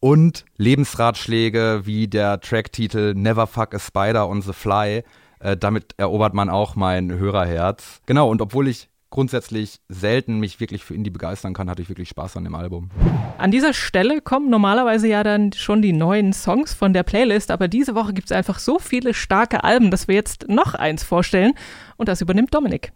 Und 0.00 0.44
Lebensratschläge 0.56 1.82
wie 1.84 2.08
der 2.08 2.40
Tracktitel 2.40 3.14
Never 3.14 3.46
Fuck 3.46 3.74
a 3.74 3.78
Spider 3.78 4.28
on 4.28 4.40
the 4.40 4.52
Fly. 4.52 5.02
Äh, 5.40 5.56
damit 5.58 5.94
erobert 5.98 6.32
man 6.32 6.48
auch 6.48 6.74
mein 6.74 7.12
Hörerherz. 7.12 8.00
Genau, 8.06 8.30
und 8.30 8.40
obwohl 8.40 8.68
ich 8.68 8.88
grundsätzlich 9.14 9.78
selten 9.88 10.40
mich 10.40 10.58
wirklich 10.58 10.84
für 10.84 10.92
Indie 10.92 11.10
begeistern 11.10 11.54
kann, 11.54 11.70
hatte 11.70 11.80
ich 11.80 11.88
wirklich 11.88 12.08
Spaß 12.08 12.36
an 12.36 12.42
dem 12.42 12.56
Album. 12.56 12.90
An 13.38 13.52
dieser 13.52 13.72
Stelle 13.72 14.20
kommen 14.20 14.50
normalerweise 14.50 15.06
ja 15.06 15.22
dann 15.22 15.52
schon 15.52 15.82
die 15.82 15.92
neuen 15.92 16.32
Songs 16.32 16.74
von 16.74 16.92
der 16.92 17.04
Playlist, 17.04 17.52
aber 17.52 17.68
diese 17.68 17.94
Woche 17.94 18.12
gibt 18.12 18.32
es 18.32 18.36
einfach 18.36 18.58
so 18.58 18.80
viele 18.80 19.14
starke 19.14 19.62
Alben, 19.62 19.92
dass 19.92 20.08
wir 20.08 20.16
jetzt 20.16 20.48
noch 20.48 20.74
eins 20.74 21.04
vorstellen 21.04 21.52
und 21.96 22.08
das 22.08 22.22
übernimmt 22.22 22.52
Dominik. 22.52 22.92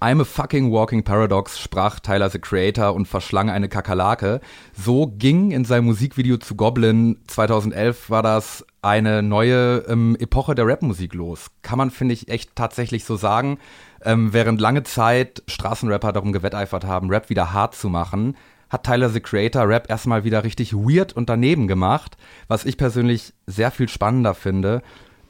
I'm 0.00 0.22
a 0.22 0.24
fucking 0.24 0.72
walking 0.72 1.02
paradox, 1.02 1.58
sprach 1.58 2.00
Tyler 2.00 2.30
the 2.30 2.38
Creator 2.38 2.94
und 2.94 3.06
verschlang 3.06 3.50
eine 3.50 3.68
Kakerlake. 3.68 4.40
So 4.72 5.12
ging 5.18 5.50
in 5.50 5.66
seinem 5.66 5.84
Musikvideo 5.84 6.38
zu 6.38 6.54
Goblin 6.54 7.18
2011 7.26 8.08
war 8.08 8.22
das 8.22 8.64
eine 8.80 9.22
neue 9.22 9.84
ähm, 9.88 10.16
Epoche 10.18 10.54
der 10.54 10.66
Rapmusik 10.66 11.12
los. 11.14 11.50
Kann 11.62 11.76
man, 11.76 11.90
finde 11.90 12.14
ich, 12.14 12.28
echt 12.28 12.54
tatsächlich 12.54 13.04
so 13.04 13.16
sagen. 13.16 13.58
Ähm, 14.04 14.32
während 14.32 14.60
lange 14.60 14.84
Zeit 14.84 15.42
Straßenrapper 15.48 16.12
darum 16.12 16.32
gewetteifert 16.32 16.84
haben, 16.84 17.10
Rap 17.10 17.30
wieder 17.30 17.52
hart 17.52 17.74
zu 17.74 17.88
machen, 17.88 18.36
hat 18.70 18.84
Tyler 18.84 19.08
the 19.08 19.20
Creator 19.20 19.68
Rap 19.68 19.88
erstmal 19.88 20.24
wieder 20.24 20.44
richtig 20.44 20.74
weird 20.74 21.12
und 21.12 21.28
daneben 21.28 21.68
gemacht, 21.68 22.16
was 22.48 22.64
ich 22.64 22.76
persönlich 22.76 23.32
sehr 23.46 23.70
viel 23.70 23.88
spannender 23.88 24.34
finde. 24.34 24.82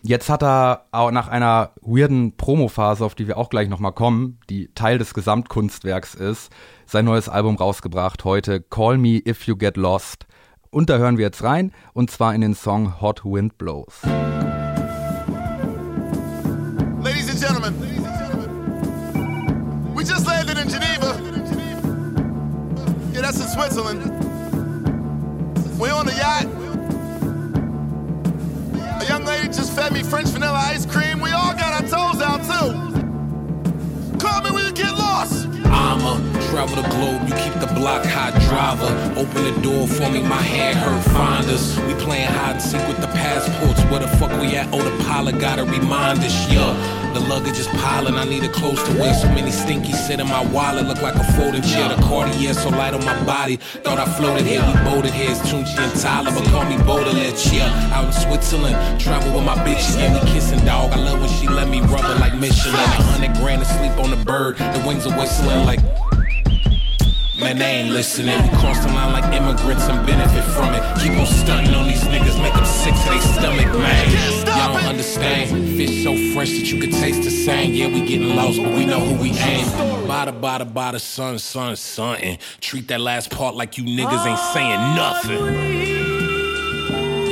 Jetzt 0.02 0.30
hat 0.30 0.42
er 0.42 0.86
auch 0.92 1.10
nach 1.10 1.28
einer 1.28 1.72
weirden 1.80 2.36
Promophase, 2.36 3.04
auf 3.04 3.14
die 3.14 3.26
wir 3.26 3.36
auch 3.36 3.50
gleich 3.50 3.68
nochmal 3.68 3.92
kommen, 3.92 4.38
die 4.48 4.72
Teil 4.74 4.98
des 4.98 5.12
Gesamtkunstwerks 5.12 6.14
ist, 6.14 6.52
sein 6.86 7.04
neues 7.04 7.28
Album 7.28 7.56
rausgebracht 7.56 8.24
heute, 8.24 8.60
Call 8.60 8.98
Me 8.98 9.20
If 9.26 9.44
You 9.44 9.56
Get 9.56 9.76
Lost. 9.76 10.26
Und 10.70 10.90
da 10.90 10.98
hören 10.98 11.16
wir 11.16 11.24
jetzt 11.24 11.42
rein, 11.42 11.72
und 11.94 12.10
zwar 12.10 12.34
in 12.34 12.42
den 12.42 12.54
Song 12.54 13.00
Hot 13.00 13.24
Wind 13.24 13.58
Blows. 13.58 14.02
Switzerland. 23.58 24.04
We're 25.80 25.92
on 25.92 26.06
the 26.06 26.14
yacht. 26.14 26.46
A 29.02 29.06
young 29.08 29.24
lady 29.24 29.48
just 29.48 29.72
fed 29.74 29.92
me 29.92 30.04
French 30.04 30.28
vanilla 30.28 30.60
ice 30.62 30.86
cream. 30.86 31.18
We 31.18 31.32
all 31.32 31.54
got 31.54 31.74
our 31.74 31.88
toes 31.88 32.22
out 32.22 32.38
too. 32.46 32.70
Call 34.18 34.42
me 34.42 34.52
when 34.52 34.64
you 34.64 34.72
get 34.72 34.96
lost. 34.96 35.48
I'ma 35.64 36.20
travel 36.50 36.80
the 36.80 36.88
globe, 36.88 37.28
you 37.28 37.34
keep 37.34 37.54
the 37.54 37.66
block 37.74 38.04
hot 38.04 38.32
driver. 38.42 38.94
Open 39.18 39.42
the 39.42 39.60
door 39.60 39.88
for 39.88 40.08
me, 40.08 40.22
my 40.22 40.40
hand 40.40 40.78
hurt, 40.78 41.02
find 41.12 41.46
us. 41.46 41.76
We 41.80 41.94
playing 41.94 42.28
hide 42.28 42.52
and 42.52 42.62
seek 42.62 42.86
with 42.86 43.00
the 43.00 43.08
passports. 43.08 43.82
Where 43.90 43.98
the 43.98 44.08
fuck 44.18 44.30
we 44.40 44.54
at? 44.54 44.72
Oh, 44.72 44.80
the 44.80 45.04
pilot 45.04 45.40
gotta 45.40 45.64
remind 45.64 46.20
us, 46.20 46.48
yeah. 46.48 47.07
The 47.18 47.26
luggage 47.26 47.58
is 47.58 47.66
piling, 47.82 48.14
I 48.14 48.24
need 48.24 48.44
a 48.44 48.48
clothes 48.48 48.80
to 48.84 48.92
wear. 48.96 49.12
So 49.12 49.26
many 49.30 49.50
stinky 49.50 49.92
sit 49.92 50.20
in 50.20 50.28
my 50.28 50.44
wallet, 50.52 50.86
look 50.86 51.02
like 51.02 51.16
a 51.16 51.24
folding 51.32 51.62
chair. 51.62 51.88
The 51.88 52.00
Cartier 52.02 52.54
so 52.54 52.68
light 52.68 52.94
on 52.94 53.04
my 53.04 53.24
body. 53.24 53.56
Thought 53.56 53.98
I 53.98 54.04
floated 54.04 54.46
here, 54.46 54.62
we 54.62 54.72
boated 54.88 55.12
here. 55.12 55.32
It's 55.32 55.40
Tunchi 55.40 55.76
and 55.78 56.00
Tyler, 56.00 56.30
but 56.30 56.44
call 56.50 56.64
me 56.66 56.76
Baudelaire, 56.84 57.34
yeah. 57.50 57.92
Out 57.92 58.06
in 58.06 58.12
Switzerland, 58.12 59.00
travel 59.00 59.34
with 59.34 59.44
my 59.44 59.56
bitches, 59.66 59.98
give 59.98 60.12
me 60.12 60.32
kissing, 60.32 60.64
dog. 60.64 60.92
I 60.92 60.96
love 60.96 61.18
when 61.18 61.28
she 61.28 61.48
let 61.48 61.68
me 61.68 61.80
rub 61.80 62.02
her 62.02 62.14
like 62.20 62.34
Michelin. 62.36 62.74
A 62.74 63.02
hundred 63.10 63.34
grand 63.38 63.62
to 63.62 63.68
sleep 63.68 63.98
on 63.98 64.10
the 64.10 64.24
bird, 64.24 64.56
the 64.58 64.84
wings 64.86 65.04
are 65.04 65.18
whistling 65.18 65.66
like. 65.66 65.80
Man, 67.38 67.56
they 67.56 67.64
ain't 67.66 67.90
listening. 67.90 68.42
We 68.42 68.48
cross 68.58 68.84
the 68.84 68.92
line 68.92 69.12
like 69.12 69.32
immigrants 69.32 69.84
and 69.88 70.04
benefit 70.04 70.42
from 70.42 70.74
it. 70.74 70.82
Keep 71.00 71.18
on 71.20 71.26
stunting 71.26 71.72
on 71.72 71.86
these 71.86 72.02
niggas, 72.02 72.40
make 72.42 72.52
them 72.52 72.64
sick 72.64 72.94
to 72.94 73.08
their 73.10 73.20
stomach, 73.20 73.72
man. 73.78 74.10
Y'all 74.44 74.74
don't 74.74 74.84
understand. 74.84 75.50
Fish 75.76 76.02
so 76.02 76.16
fresh 76.34 76.50
that 76.50 76.72
you 76.72 76.80
could 76.80 76.90
taste 76.92 77.22
the 77.22 77.30
same. 77.30 77.74
Yeah, 77.74 77.86
we 77.86 78.04
getting 78.04 78.34
lost, 78.34 78.60
but 78.60 78.74
we 78.74 78.84
know 78.86 78.98
who 78.98 79.22
we 79.22 79.30
aim. 79.30 79.66
Bada, 80.08 80.38
bada, 80.38 80.70
bada, 80.70 81.00
son, 81.00 81.38
son, 81.38 81.76
son. 81.76 82.38
Treat 82.60 82.88
that 82.88 83.00
last 83.00 83.30
part 83.30 83.54
like 83.54 83.78
you 83.78 83.84
niggas 83.84 84.26
ain't 84.26 84.38
saying 84.52 84.80
nothing. 84.96 85.44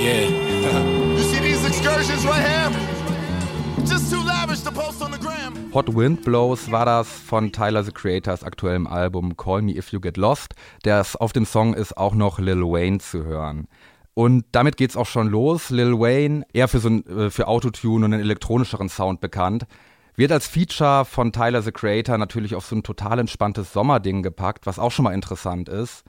Yeah. 0.01 1.03
You 1.17 1.23
see 1.23 1.41
these 1.41 1.65
excursions 1.65 2.27
right 2.27 2.47
here? 2.47 3.87
Just 3.87 4.11
too 4.11 4.21
lavish 4.23 4.61
to 4.61 4.71
post 4.71 5.01
on 5.01 5.11
the 5.11 5.19
gram. 5.19 5.36
Hot 5.77 5.95
Wind 5.95 6.25
Blows 6.25 6.71
war 6.71 6.87
das 6.87 7.07
von 7.07 7.53
Tyler 7.53 7.85
the 7.85 7.93
Creators 7.93 8.43
aktuellem 8.43 8.87
Album 8.87 9.37
Call 9.37 9.61
Me 9.61 9.77
If 9.77 9.93
You 9.93 10.01
Get 10.01 10.17
Lost. 10.17 10.55
Das 10.85 11.17
auf 11.17 11.35
dem 11.35 11.45
Song 11.45 11.75
ist 11.75 11.99
auch 11.99 12.15
noch 12.15 12.39
Lil 12.39 12.63
Wayne 12.63 12.97
zu 12.97 13.25
hören. 13.25 13.69
Und 14.15 14.47
damit 14.53 14.79
geht's 14.79 14.97
auch 14.97 15.05
schon 15.05 15.29
los. 15.29 15.69
Lil 15.69 15.93
Wayne, 16.01 16.47
eher 16.55 16.69
für 16.69 16.79
so 16.79 16.89
ein, 16.89 17.07
äh, 17.07 17.29
für 17.29 17.47
Autotune 17.47 18.07
und 18.07 18.15
einen 18.15 18.23
elektronischeren 18.23 18.89
Sound 18.89 19.21
bekannt, 19.21 19.67
wird 20.15 20.33
als 20.33 20.47
Feature 20.47 21.05
von 21.05 21.31
Tyler 21.31 21.61
the 21.61 21.73
Creator 21.73 22.17
natürlich 22.17 22.55
auf 22.55 22.65
so 22.65 22.75
ein 22.75 22.83
total 22.83 23.19
entspanntes 23.19 23.75
Sommerding 23.75 24.23
gepackt, 24.23 24.65
was 24.65 24.79
auch 24.79 24.93
schon 24.93 25.03
mal 25.03 25.13
interessant 25.13 25.69
ist. 25.69 26.05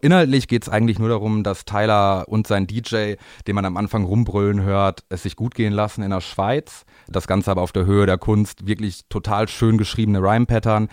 Inhaltlich 0.00 0.48
geht's 0.48 0.68
eigentlich 0.68 0.98
nur 0.98 1.08
darum, 1.08 1.42
dass 1.42 1.64
Tyler 1.64 2.24
und 2.28 2.46
sein 2.46 2.66
DJ, 2.66 3.14
den 3.46 3.54
man 3.54 3.64
am 3.64 3.76
Anfang 3.76 4.04
rumbrüllen 4.04 4.62
hört, 4.62 5.04
es 5.08 5.24
sich 5.24 5.36
gut 5.36 5.54
gehen 5.54 5.72
lassen 5.72 6.02
in 6.02 6.10
der 6.10 6.20
Schweiz. 6.20 6.84
Das 7.08 7.26
Ganze 7.26 7.50
aber 7.50 7.62
auf 7.62 7.72
der 7.72 7.86
Höhe 7.86 8.06
der 8.06 8.18
Kunst, 8.18 8.66
wirklich 8.66 9.06
total 9.08 9.48
schön 9.48 9.78
geschriebene 9.78 10.20
Rhyme-Pattern. 10.20 10.88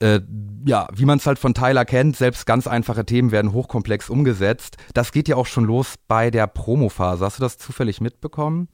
Äh, 0.00 0.20
ja, 0.66 0.88
wie 0.94 1.04
man 1.04 1.18
es 1.18 1.26
halt 1.26 1.38
von 1.38 1.54
Tyler 1.54 1.84
kennt, 1.84 2.16
selbst 2.16 2.46
ganz 2.46 2.66
einfache 2.66 3.04
Themen 3.04 3.30
werden 3.30 3.52
hochkomplex 3.52 4.10
umgesetzt. 4.10 4.76
Das 4.94 5.12
geht 5.12 5.28
ja 5.28 5.36
auch 5.36 5.46
schon 5.46 5.64
los 5.64 5.94
bei 6.08 6.30
der 6.30 6.46
Promophase. 6.46 7.24
Hast 7.24 7.38
du 7.38 7.42
das 7.42 7.58
zufällig 7.58 8.00
mitbekommen? 8.00 8.68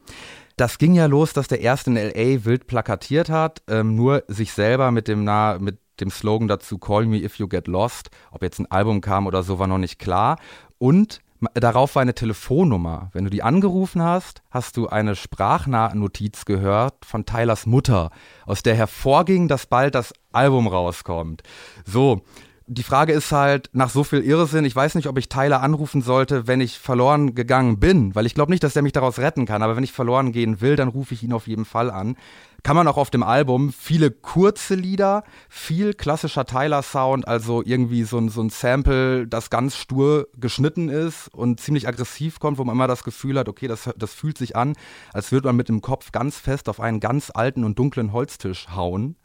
Das 0.57 0.79
ging 0.79 0.95
ja 0.95 1.07
los, 1.07 1.33
dass 1.33 1.49
der 1.49 1.61
erst 1.61 1.87
in 1.87 1.95
LA 1.95 2.45
wild 2.45 2.67
plakatiert 2.67 3.31
hat, 3.31 3.63
ähm, 3.69 3.95
nur 3.95 4.25
sich 4.27 4.53
selber 4.53 4.91
mit 4.91 5.07
dem, 5.07 5.23
Na 5.25 5.59
mit 5.61 5.79
dem 6.01 6.11
Slogan 6.11 6.49
dazu 6.49 6.79
Call 6.79 7.07
Me 7.07 7.23
If 7.23 7.37
You 7.37 7.49
Get 7.49 7.67
Lost. 7.67 8.11
Ob 8.31 8.43
jetzt 8.43 8.59
ein 8.59 8.71
Album 8.71 9.01
kam 9.01 9.27
oder 9.27 9.43
so, 9.43 9.59
war 9.59 9.67
noch 9.67 9.79
nicht 9.79 9.99
klar. 9.99 10.39
Und 10.79 11.21
darauf 11.55 11.95
war 11.95 12.03
eine 12.03 12.15
Telefonnummer. 12.15 13.11
Wenn 13.13 13.25
du 13.25 13.31
die 13.31 13.43
angerufen 13.43 14.03
hast, 14.03 14.43
hast 14.51 14.77
du 14.77 14.89
eine 14.89 15.15
Sprachnotiz 15.15 16.45
gehört 16.45 17.05
von 17.05 17.27
Tylers 17.27 17.67
Mutter, 17.67 18.11
aus 18.47 18.63
der 18.63 18.75
hervorging, 18.75 19.49
dass 19.49 19.67
bald 19.67 19.95
das 19.95 20.13
Album 20.33 20.67
rauskommt. 20.67 21.43
So. 21.85 22.23
Die 22.71 22.83
Frage 22.83 23.15
ist 23.15 23.33
halt, 23.33 23.71
nach 23.73 23.89
so 23.89 24.05
viel 24.05 24.21
Irrsinn, 24.21 24.67
ich 24.67 24.77
weiß 24.77 24.95
nicht, 24.95 25.07
ob 25.09 25.17
ich 25.17 25.31
Tyler 25.31 25.63
anrufen 25.63 26.03
sollte, 26.03 26.47
wenn 26.47 26.61
ich 26.61 26.79
verloren 26.79 27.35
gegangen 27.35 27.81
bin, 27.81 28.15
weil 28.15 28.27
ich 28.27 28.35
glaube 28.35 28.53
nicht, 28.53 28.63
dass 28.63 28.77
er 28.77 28.83
mich 28.83 28.93
daraus 28.93 29.19
retten 29.19 29.47
kann, 29.47 29.63
aber 29.63 29.75
wenn 29.75 29.85
ich 29.85 29.93
verloren 29.93 30.33
gehen 30.33 30.61
will, 30.61 30.77
dann 30.77 30.89
rufe 30.89 31.15
ich 31.15 31.23
ihn 31.23 31.33
auf 31.33 31.47
jeden 31.47 31.65
Fall 31.65 31.91
an. 31.91 32.19
Kann 32.65 32.75
man 32.75 32.89
auch 32.89 32.97
auf 32.97 33.11
dem 33.11 33.23
Album 33.23 33.73
viele 33.73 34.11
kurze 34.11 34.75
Lieder, 34.75 35.23
viel 35.49 35.95
klassischer 35.95 36.45
Tyler-Sound, 36.45 37.27
also 37.27 37.63
irgendwie 37.65 38.03
so 38.03 38.19
ein, 38.19 38.29
so 38.29 38.43
ein 38.43 38.51
Sample, 38.51 39.29
das 39.29 39.49
ganz 39.49 39.77
stur 39.77 40.29
geschnitten 40.37 40.89
ist 40.89 41.29
und 41.33 41.61
ziemlich 41.61 41.87
aggressiv 41.87 42.41
kommt, 42.41 42.59
wo 42.59 42.65
man 42.65 42.75
immer 42.75 42.89
das 42.89 43.05
Gefühl 43.05 43.39
hat, 43.39 43.49
okay, 43.49 43.69
das, 43.69 43.89
das 43.97 44.13
fühlt 44.13 44.37
sich 44.37 44.57
an, 44.57 44.75
als 45.13 45.31
würde 45.31 45.49
man 45.49 45.57
mit 45.57 45.69
dem 45.69 45.81
Kopf 45.81 46.11
ganz 46.11 46.39
fest 46.39 46.69
auf 46.69 46.81
einen 46.81 47.01
ganz 47.01 47.31
alten 47.33 47.63
und 47.63 47.79
dunklen 47.79 48.13
Holztisch 48.13 48.69
hauen. 48.75 49.17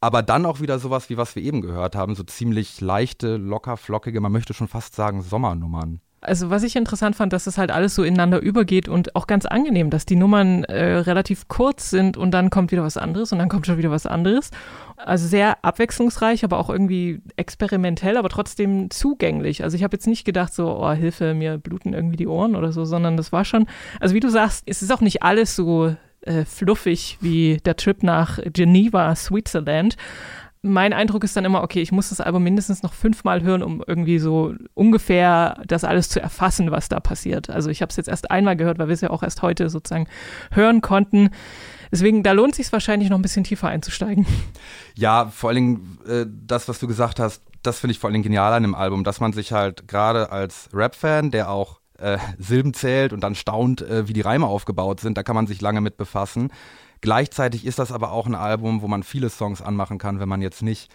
Aber 0.00 0.22
dann 0.22 0.44
auch 0.44 0.60
wieder 0.60 0.78
sowas, 0.78 1.08
wie 1.08 1.16
was 1.16 1.34
wir 1.36 1.42
eben 1.42 1.62
gehört 1.62 1.96
haben, 1.96 2.14
so 2.14 2.24
ziemlich 2.24 2.80
leichte, 2.80 3.36
locker, 3.36 3.76
flockige, 3.76 4.20
man 4.20 4.32
möchte 4.32 4.52
schon 4.52 4.68
fast 4.68 4.94
sagen 4.94 5.22
Sommernummern. 5.22 6.00
Also 6.24 6.50
was 6.50 6.62
ich 6.62 6.76
interessant 6.76 7.16
fand, 7.16 7.32
dass 7.32 7.44
das 7.44 7.58
halt 7.58 7.70
alles 7.70 7.94
so 7.94 8.02
ineinander 8.02 8.40
übergeht 8.40 8.88
und 8.88 9.14
auch 9.14 9.26
ganz 9.26 9.46
angenehm, 9.46 9.90
dass 9.90 10.06
die 10.06 10.16
Nummern 10.16 10.64
äh, 10.64 10.96
relativ 10.96 11.48
kurz 11.48 11.90
sind 11.90 12.16
und 12.16 12.30
dann 12.32 12.50
kommt 12.50 12.72
wieder 12.72 12.82
was 12.82 12.96
anderes 12.96 13.32
und 13.32 13.38
dann 13.38 13.48
kommt 13.48 13.66
schon 13.66 13.78
wieder 13.78 13.90
was 13.90 14.06
anderes. 14.06 14.50
Also 14.96 15.26
sehr 15.26 15.64
abwechslungsreich, 15.64 16.44
aber 16.44 16.58
auch 16.58 16.70
irgendwie 16.70 17.20
experimentell, 17.36 18.16
aber 18.16 18.28
trotzdem 18.28 18.90
zugänglich. 18.90 19.62
Also 19.62 19.76
ich 19.76 19.84
habe 19.84 19.94
jetzt 19.94 20.06
nicht 20.06 20.24
gedacht 20.24 20.54
so, 20.54 20.78
oh 20.78 20.92
Hilfe, 20.92 21.34
mir 21.34 21.58
bluten 21.58 21.92
irgendwie 21.92 22.16
die 22.16 22.26
Ohren 22.26 22.56
oder 22.56 22.72
so, 22.72 22.84
sondern 22.84 23.16
das 23.16 23.32
war 23.32 23.44
schon, 23.44 23.66
also 24.00 24.14
wie 24.14 24.20
du 24.20 24.30
sagst, 24.30 24.64
es 24.66 24.82
ist 24.82 24.92
auch 24.92 25.00
nicht 25.00 25.22
alles 25.22 25.54
so 25.56 25.94
äh, 26.22 26.44
fluffig 26.44 27.18
wie 27.20 27.58
der 27.64 27.76
Trip 27.76 28.02
nach 28.02 28.38
Geneva, 28.52 29.14
Switzerland 29.14 29.96
mein 30.64 30.92
Eindruck 30.92 31.22
ist 31.24 31.36
dann 31.36 31.44
immer, 31.44 31.62
okay, 31.62 31.82
ich 31.82 31.92
muss 31.92 32.08
das 32.08 32.20
Album 32.20 32.42
mindestens 32.42 32.82
noch 32.82 32.94
fünfmal 32.94 33.42
hören, 33.42 33.62
um 33.62 33.82
irgendwie 33.86 34.18
so 34.18 34.54
ungefähr 34.72 35.62
das 35.66 35.84
alles 35.84 36.08
zu 36.08 36.20
erfassen, 36.20 36.70
was 36.70 36.88
da 36.88 37.00
passiert. 37.00 37.50
Also 37.50 37.70
ich 37.70 37.82
habe 37.82 37.90
es 37.90 37.96
jetzt 37.96 38.08
erst 38.08 38.30
einmal 38.30 38.56
gehört, 38.56 38.78
weil 38.78 38.88
wir 38.88 38.94
es 38.94 39.02
ja 39.02 39.10
auch 39.10 39.22
erst 39.22 39.42
heute 39.42 39.68
sozusagen 39.68 40.08
hören 40.50 40.80
konnten. 40.80 41.30
Deswegen, 41.92 42.22
da 42.22 42.32
lohnt 42.32 42.54
sich 42.54 42.72
wahrscheinlich 42.72 43.10
noch 43.10 43.18
ein 43.18 43.22
bisschen 43.22 43.44
tiefer 43.44 43.68
einzusteigen. 43.68 44.26
Ja, 44.96 45.26
vor 45.26 45.50
allen 45.50 45.56
Dingen 45.56 45.98
äh, 46.06 46.24
das, 46.46 46.68
was 46.68 46.78
du 46.78 46.86
gesagt 46.86 47.20
hast, 47.20 47.42
das 47.62 47.80
finde 47.80 47.92
ich 47.92 47.98
vor 47.98 48.08
allen 48.08 48.14
Dingen 48.14 48.24
genial 48.24 48.52
an 48.52 48.62
dem 48.62 48.74
Album, 48.74 49.04
dass 49.04 49.20
man 49.20 49.32
sich 49.32 49.52
halt 49.52 49.88
gerade 49.88 50.30
als 50.30 50.68
Rap-Fan, 50.72 51.30
der 51.30 51.50
auch 51.50 51.80
äh, 51.98 52.18
Silben 52.38 52.74
zählt 52.74 53.12
und 53.12 53.20
dann 53.20 53.34
staunt, 53.34 53.82
äh, 53.82 54.08
wie 54.08 54.12
die 54.12 54.20
Reime 54.20 54.46
aufgebaut 54.46 55.00
sind, 55.00 55.18
da 55.18 55.22
kann 55.22 55.34
man 55.34 55.46
sich 55.46 55.60
lange 55.60 55.80
mit 55.80 55.96
befassen. 55.96 56.50
Gleichzeitig 57.04 57.66
ist 57.66 57.78
das 57.78 57.92
aber 57.92 58.12
auch 58.12 58.24
ein 58.24 58.34
Album, 58.34 58.80
wo 58.80 58.88
man 58.88 59.02
viele 59.02 59.28
Songs 59.28 59.60
anmachen 59.60 59.98
kann, 59.98 60.20
wenn 60.20 60.28
man 60.30 60.40
jetzt 60.40 60.62
nicht 60.62 60.90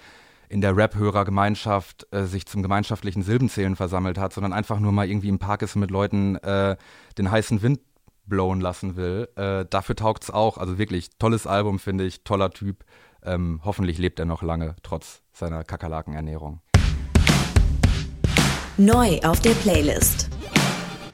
in 0.49 0.59
der 0.59 0.75
Rap-Hörer-Gemeinschaft 0.75 2.07
äh, 2.09 2.23
sich 2.23 2.47
zum 2.47 2.63
gemeinschaftlichen 2.63 3.21
Silbenzählen 3.21 3.75
versammelt 3.75 4.17
hat, 4.17 4.33
sondern 4.33 4.51
einfach 4.51 4.79
nur 4.79 4.91
mal 4.91 5.07
irgendwie 5.07 5.29
im 5.29 5.37
Park 5.37 5.61
ist 5.61 5.75
und 5.75 5.81
mit 5.81 5.91
Leuten 5.91 6.35
äh, 6.37 6.77
den 7.19 7.29
heißen 7.29 7.61
Wind 7.61 7.81
blowen 8.25 8.59
lassen 8.59 8.95
will. 8.95 9.29
Äh, 9.35 9.65
dafür 9.69 9.95
taugt's 9.95 10.31
auch. 10.31 10.57
Also 10.57 10.79
wirklich 10.79 11.11
tolles 11.19 11.45
Album, 11.45 11.77
finde 11.77 12.05
ich, 12.05 12.23
toller 12.23 12.49
Typ. 12.49 12.85
Ähm, 13.21 13.61
hoffentlich 13.63 13.99
lebt 13.99 14.17
er 14.17 14.25
noch 14.25 14.41
lange, 14.41 14.77
trotz 14.81 15.21
seiner 15.31 15.63
Kakerlakenernährung. 15.63 16.59
Neu 18.77 19.19
auf 19.19 19.41
der 19.41 19.51
Playlist. 19.51 20.27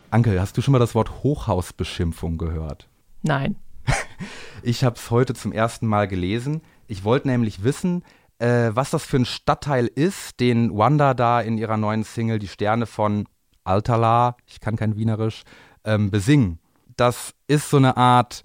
Ankel, 0.10 0.40
hast 0.40 0.56
du 0.56 0.62
schon 0.62 0.72
mal 0.72 0.80
das 0.80 0.96
Wort 0.96 1.22
Hochhausbeschimpfung 1.22 2.38
gehört? 2.38 2.88
Nein. 3.24 3.58
Ich 4.68 4.84
habe 4.84 4.96
es 4.96 5.12
heute 5.12 5.36
zum 5.36 5.52
ersten 5.52 5.86
Mal 5.86 6.08
gelesen. 6.08 6.64
Ich 6.88 7.04
wollte 7.04 7.28
nämlich 7.28 7.64
wissen, 7.64 8.04
äh, 8.40 8.72
was 8.74 8.90
das 8.90 9.06
für 9.06 9.18
ein 9.18 9.26
Stadtteil 9.26 9.86
ist, 9.86 10.40
den 10.40 10.76
Wanda 10.76 11.14
da 11.14 11.40
in 11.40 11.60
ihrer 11.60 11.78
neuen 11.78 12.04
Single 12.04 12.40
Die 12.40 12.48
Sterne 12.48 12.88
von 12.88 13.28
Altala, 13.64 14.36
ich 14.48 14.60
kann 14.62 14.76
kein 14.76 14.96
Wienerisch, 14.96 15.44
ähm, 15.84 16.10
besingen. 16.10 16.58
Das 16.98 17.36
ist 17.48 17.70
so 17.70 17.78
eine 17.78 17.96
Art, 17.96 18.44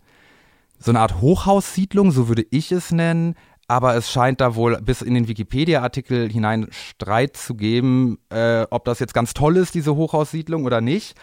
so 0.78 0.90
eine 0.90 1.00
Art 1.00 1.22
Hochhaussiedlung, 1.22 2.10
so 2.10 2.28
würde 2.28 2.44
ich 2.50 2.70
es 2.70 2.92
nennen. 2.92 3.34
Aber 3.66 3.94
es 3.94 4.10
scheint 4.10 4.42
da 4.42 4.54
wohl 4.54 4.78
bis 4.82 5.00
in 5.00 5.14
den 5.14 5.26
Wikipedia-Artikel 5.26 6.30
hinein 6.30 6.66
Streit 6.70 7.38
zu 7.38 7.54
geben, 7.54 8.18
äh, 8.28 8.66
ob 8.70 8.84
das 8.84 8.98
jetzt 8.98 9.14
ganz 9.14 9.32
toll 9.32 9.56
ist, 9.56 9.74
diese 9.74 9.96
Hochhaussiedlung 9.96 10.66
oder 10.66 10.82
nicht. 10.82 11.16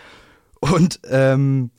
Und 0.60 1.01
ähm, 1.07 1.69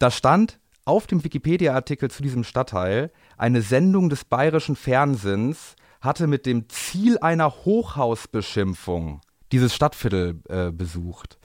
da 0.00 0.10
stand 0.10 0.58
auf 0.86 1.06
dem 1.06 1.22
Wikipedia-Artikel 1.22 2.10
zu 2.10 2.22
diesem 2.22 2.44
Stadtteil, 2.44 3.10
eine 3.36 3.60
Sendung 3.60 4.08
des 4.08 4.24
bayerischen 4.24 4.76
Fernsehens 4.76 5.76
hatte 6.00 6.26
mit 6.26 6.46
dem 6.46 6.68
Ziel 6.68 7.18
einer 7.18 7.50
Hochhausbeschimpfung 7.50 9.20
dieses 9.52 9.74
Stadtviertel 9.74 10.40
äh, 10.48 10.70
besucht. 10.70 11.38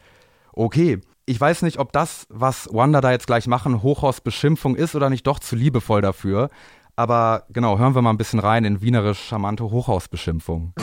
Okay, 0.54 1.01
ich 1.25 1.39
weiß 1.39 1.63
nicht, 1.63 1.80
ob 1.80 1.91
das, 1.91 2.27
was 2.30 2.69
Wanda 2.71 3.01
da 3.01 3.12
jetzt 3.12 3.27
gleich 3.27 3.47
machen, 3.47 3.82
Hochhausbeschimpfung 3.82 4.75
ist 4.75 4.95
oder 4.95 5.10
nicht 5.10 5.25
doch 5.27 5.39
zu 5.39 5.56
liebevoll 5.56 6.01
dafür. 6.01 6.49
Aber 6.95 7.45
genau, 7.49 7.80
hören 7.80 7.95
wir 7.95 8.01
mal 8.01 8.10
ein 8.12 8.17
bisschen 8.17 8.39
rein 8.39 8.65
in 8.65 8.82
wienerisch 8.82 9.19
charmante 9.27 9.63
Hochhausbeschimpfung. 9.63 10.73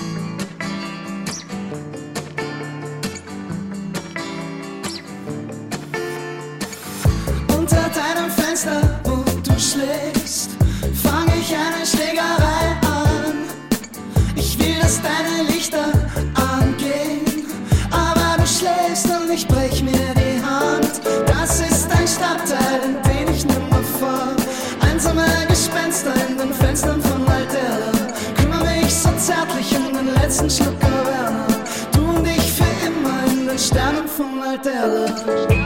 Deine 15.02 15.48
Lichter 15.50 15.92
angehen, 16.34 17.46
aber 17.90 18.40
du 18.40 18.46
schläfst 18.46 19.06
und 19.06 19.30
ich 19.32 19.46
brech 19.46 19.82
mir 19.82 19.92
die 19.92 20.42
Hand. 20.42 21.00
Das 21.26 21.60
ist 21.60 21.90
ein 21.90 22.06
Stadtteil, 22.06 22.80
in 22.84 23.02
den 23.02 23.34
ich 23.34 23.44
nimmer 23.44 23.82
fahr. 24.00 24.34
Einsame 24.80 25.24
Gespenster 25.48 26.12
in 26.28 26.36
den 26.38 26.52
Fenstern 26.52 27.00
von 27.02 27.22
Altera. 27.28 27.92
Kümmere 28.36 28.82
mich 28.82 28.94
so 28.94 29.10
zärtlich 29.16 29.76
um 29.76 29.92
den 29.96 30.14
letzten 30.14 30.50
Schluck 30.50 30.80
Werner. 30.80 31.46
Du 31.92 32.00
und 32.00 32.26
ich 32.26 32.52
für 32.52 32.86
immer 32.86 33.32
in 33.32 33.46
den 33.46 33.58
Sternen 33.58 34.08
von 34.08 34.42
Altera. 34.42 35.57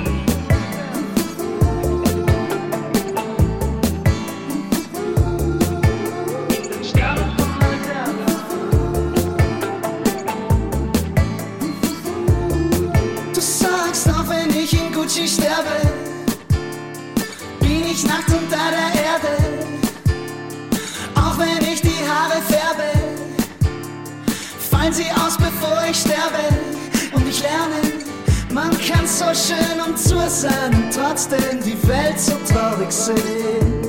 Schön 29.35 29.81
und 29.87 29.99
zu 29.99 30.19
sein 30.29 30.91
trotzdem 30.93 31.63
die 31.65 31.89
Welt 31.89 32.19
so 32.19 32.33
traurig 32.53 32.91
sehen. 32.91 33.83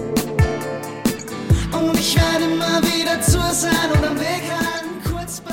Und 1.74 2.00
ich 2.00 2.16
werde 2.16 2.46
immer 2.46 2.82
wieder 2.82 3.20
zu 3.22 3.40
sein 3.52 3.92
und 3.94 4.06
am 4.06 4.20
Weg 4.20 4.44
halten, 4.50 5.12
kurz 5.12 5.42
bei 5.42 5.52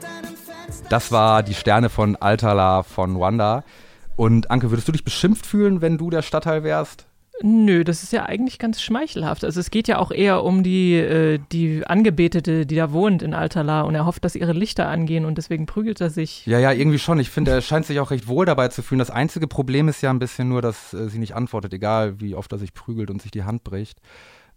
deinem 0.00 0.36
Fenster. 0.36 0.88
Das 0.88 1.12
war 1.12 1.42
die 1.42 1.54
Sterne 1.54 1.90
von 1.90 2.16
Altala 2.16 2.82
von 2.82 3.20
Wanda. 3.20 3.64
Und 4.16 4.50
Anke, 4.50 4.70
würdest 4.70 4.88
du 4.88 4.92
dich 4.92 5.04
beschimpft 5.04 5.46
fühlen, 5.46 5.80
wenn 5.80 5.98
du 5.98 6.10
der 6.10 6.22
Stadtteil 6.22 6.64
wärst? 6.64 7.07
Nö, 7.42 7.84
das 7.84 8.02
ist 8.02 8.12
ja 8.12 8.26
eigentlich 8.26 8.58
ganz 8.58 8.82
schmeichelhaft. 8.82 9.44
Also 9.44 9.60
es 9.60 9.70
geht 9.70 9.86
ja 9.86 9.98
auch 9.98 10.10
eher 10.10 10.42
um 10.42 10.64
die, 10.64 10.94
äh, 10.94 11.38
die 11.52 11.86
Angebetete, 11.86 12.66
die 12.66 12.74
da 12.74 12.92
wohnt 12.92 13.22
in 13.22 13.32
Altala 13.32 13.82
und 13.82 13.94
er 13.94 14.06
hofft, 14.06 14.24
dass 14.24 14.34
ihre 14.34 14.52
Lichter 14.52 14.88
angehen 14.88 15.24
und 15.24 15.38
deswegen 15.38 15.66
prügelt 15.66 16.00
er 16.00 16.10
sich. 16.10 16.44
Ja, 16.46 16.58
ja, 16.58 16.72
irgendwie 16.72 16.98
schon. 16.98 17.20
Ich 17.20 17.30
finde, 17.30 17.52
er 17.52 17.60
scheint 17.60 17.86
sich 17.86 18.00
auch 18.00 18.10
recht 18.10 18.26
wohl 18.26 18.44
dabei 18.44 18.68
zu 18.68 18.82
fühlen. 18.82 18.98
Das 18.98 19.10
einzige 19.10 19.46
Problem 19.46 19.88
ist 19.88 20.02
ja 20.02 20.10
ein 20.10 20.18
bisschen 20.18 20.48
nur, 20.48 20.62
dass 20.62 20.92
äh, 20.94 21.08
sie 21.08 21.18
nicht 21.18 21.36
antwortet, 21.36 21.72
egal 21.72 22.20
wie 22.20 22.34
oft 22.34 22.50
er 22.50 22.58
sich 22.58 22.74
prügelt 22.74 23.10
und 23.10 23.22
sich 23.22 23.30
die 23.30 23.44
Hand 23.44 23.62
bricht. 23.62 24.00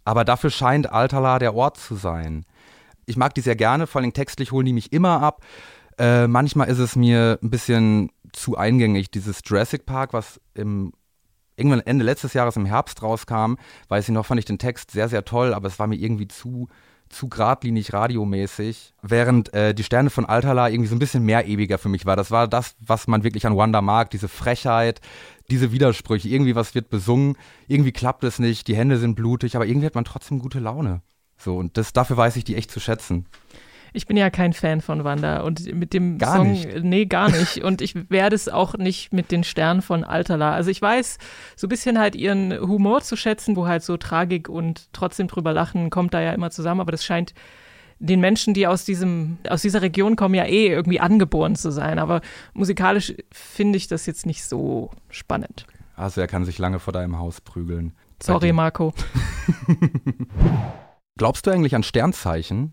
Aber 0.04 0.24
dafür 0.24 0.50
scheint 0.50 0.90
Altala 0.90 1.38
der 1.38 1.54
Ort 1.54 1.76
zu 1.76 1.94
sein. 1.94 2.44
Ich 3.06 3.16
mag 3.16 3.34
die 3.34 3.42
sehr 3.42 3.56
gerne, 3.56 3.86
vor 3.86 4.00
allem 4.00 4.12
textlich 4.12 4.50
holen 4.50 4.66
die 4.66 4.72
mich 4.72 4.92
immer 4.92 5.22
ab. 5.22 5.42
Äh, 5.98 6.26
manchmal 6.26 6.68
ist 6.68 6.78
es 6.78 6.96
mir 6.96 7.38
ein 7.42 7.50
bisschen 7.50 8.10
zu 8.32 8.56
eingängig, 8.56 9.10
dieses 9.10 9.40
Jurassic 9.44 9.86
Park, 9.86 10.12
was 10.12 10.40
im 10.54 10.92
irgendwann 11.56 11.80
Ende 11.80 12.04
letztes 12.04 12.34
Jahres 12.34 12.56
im 12.56 12.66
Herbst 12.66 13.02
rauskam, 13.02 13.54
weiß 13.88 14.08
ich 14.08 14.14
noch, 14.14 14.26
fand 14.26 14.38
ich 14.38 14.44
den 14.44 14.58
Text 14.58 14.90
sehr, 14.90 15.08
sehr 15.08 15.24
toll, 15.24 15.54
aber 15.54 15.68
es 15.68 15.78
war 15.78 15.86
mir 15.86 15.96
irgendwie 15.96 16.28
zu, 16.28 16.68
zu 17.08 17.28
geradlinig 17.28 17.92
radiomäßig, 17.92 18.94
während 19.02 19.52
äh, 19.54 19.74
die 19.74 19.84
Sterne 19.84 20.10
von 20.10 20.26
Altala 20.26 20.68
irgendwie 20.68 20.88
so 20.88 20.96
ein 20.96 21.00
bisschen 21.00 21.24
mehr 21.24 21.46
ewiger 21.46 21.78
für 21.78 21.88
mich 21.88 22.06
war. 22.06 22.16
Das 22.16 22.30
war 22.30 22.48
das, 22.48 22.74
was 22.80 23.06
man 23.06 23.22
wirklich 23.22 23.46
an 23.46 23.56
Wanda 23.56 23.80
mag, 23.82 24.10
diese 24.10 24.28
Frechheit, 24.28 25.00
diese 25.50 25.72
Widersprüche. 25.72 26.28
Irgendwie 26.28 26.56
was 26.56 26.74
wird 26.74 26.90
besungen, 26.90 27.36
irgendwie 27.68 27.92
klappt 27.92 28.24
es 28.24 28.38
nicht, 28.38 28.66
die 28.68 28.76
Hände 28.76 28.98
sind 28.98 29.14
blutig, 29.14 29.54
aber 29.54 29.66
irgendwie 29.66 29.86
hat 29.86 29.94
man 29.94 30.04
trotzdem 30.04 30.38
gute 30.38 30.58
Laune. 30.58 31.02
So, 31.36 31.56
und 31.56 31.76
das, 31.76 31.92
dafür 31.92 32.16
weiß 32.16 32.36
ich 32.36 32.44
die 32.44 32.56
echt 32.56 32.70
zu 32.70 32.80
schätzen. 32.80 33.26
Ich 33.92 34.06
bin 34.06 34.16
ja 34.16 34.30
kein 34.30 34.52
Fan 34.52 34.80
von 34.80 35.04
Wanda 35.04 35.42
und 35.42 35.72
mit 35.74 35.92
dem 35.92 36.18
Gar 36.18 36.36
Song, 36.36 36.50
nicht. 36.50 36.82
nee, 36.82 37.04
gar 37.04 37.30
nicht. 37.30 37.62
Und 37.62 37.82
ich 37.82 38.10
werde 38.10 38.34
es 38.34 38.48
auch 38.48 38.74
nicht 38.74 39.12
mit 39.12 39.30
den 39.30 39.44
Sternen 39.44 39.82
von 39.82 40.02
Altala. 40.02 40.52
Also 40.54 40.70
ich 40.70 40.80
weiß 40.80 41.18
so 41.56 41.66
ein 41.66 41.68
bisschen 41.68 41.98
halt 41.98 42.16
ihren 42.16 42.58
Humor 42.58 43.02
zu 43.02 43.16
schätzen, 43.16 43.54
wo 43.54 43.66
halt 43.66 43.82
so 43.82 43.96
Tragik 43.98 44.48
und 44.48 44.88
trotzdem 44.92 45.28
drüber 45.28 45.52
lachen 45.52 45.90
kommt 45.90 46.14
da 46.14 46.20
ja 46.20 46.32
immer 46.32 46.50
zusammen, 46.50 46.80
aber 46.80 46.92
das 46.92 47.04
scheint 47.04 47.34
den 47.98 48.20
Menschen, 48.20 48.52
die 48.52 48.66
aus 48.66 48.84
diesem, 48.84 49.38
aus 49.48 49.62
dieser 49.62 49.82
Region 49.82 50.16
kommen, 50.16 50.34
ja 50.34 50.44
eh 50.44 50.66
irgendwie 50.66 50.98
angeboren 50.98 51.54
zu 51.54 51.70
sein. 51.70 51.98
Aber 51.98 52.20
musikalisch 52.52 53.14
finde 53.30 53.76
ich 53.76 53.86
das 53.88 54.06
jetzt 54.06 54.26
nicht 54.26 54.44
so 54.44 54.90
spannend. 55.08 55.66
Also 55.94 56.20
er 56.20 56.26
kann 56.26 56.44
sich 56.44 56.58
lange 56.58 56.80
vor 56.80 56.92
deinem 56.92 57.18
Haus 57.18 57.40
prügeln. 57.40 57.92
Sorry, 58.20 58.52
Marco. 58.52 58.92
Glaubst 61.16 61.46
du 61.46 61.50
eigentlich 61.50 61.74
an 61.74 61.82
Sternzeichen? 61.82 62.72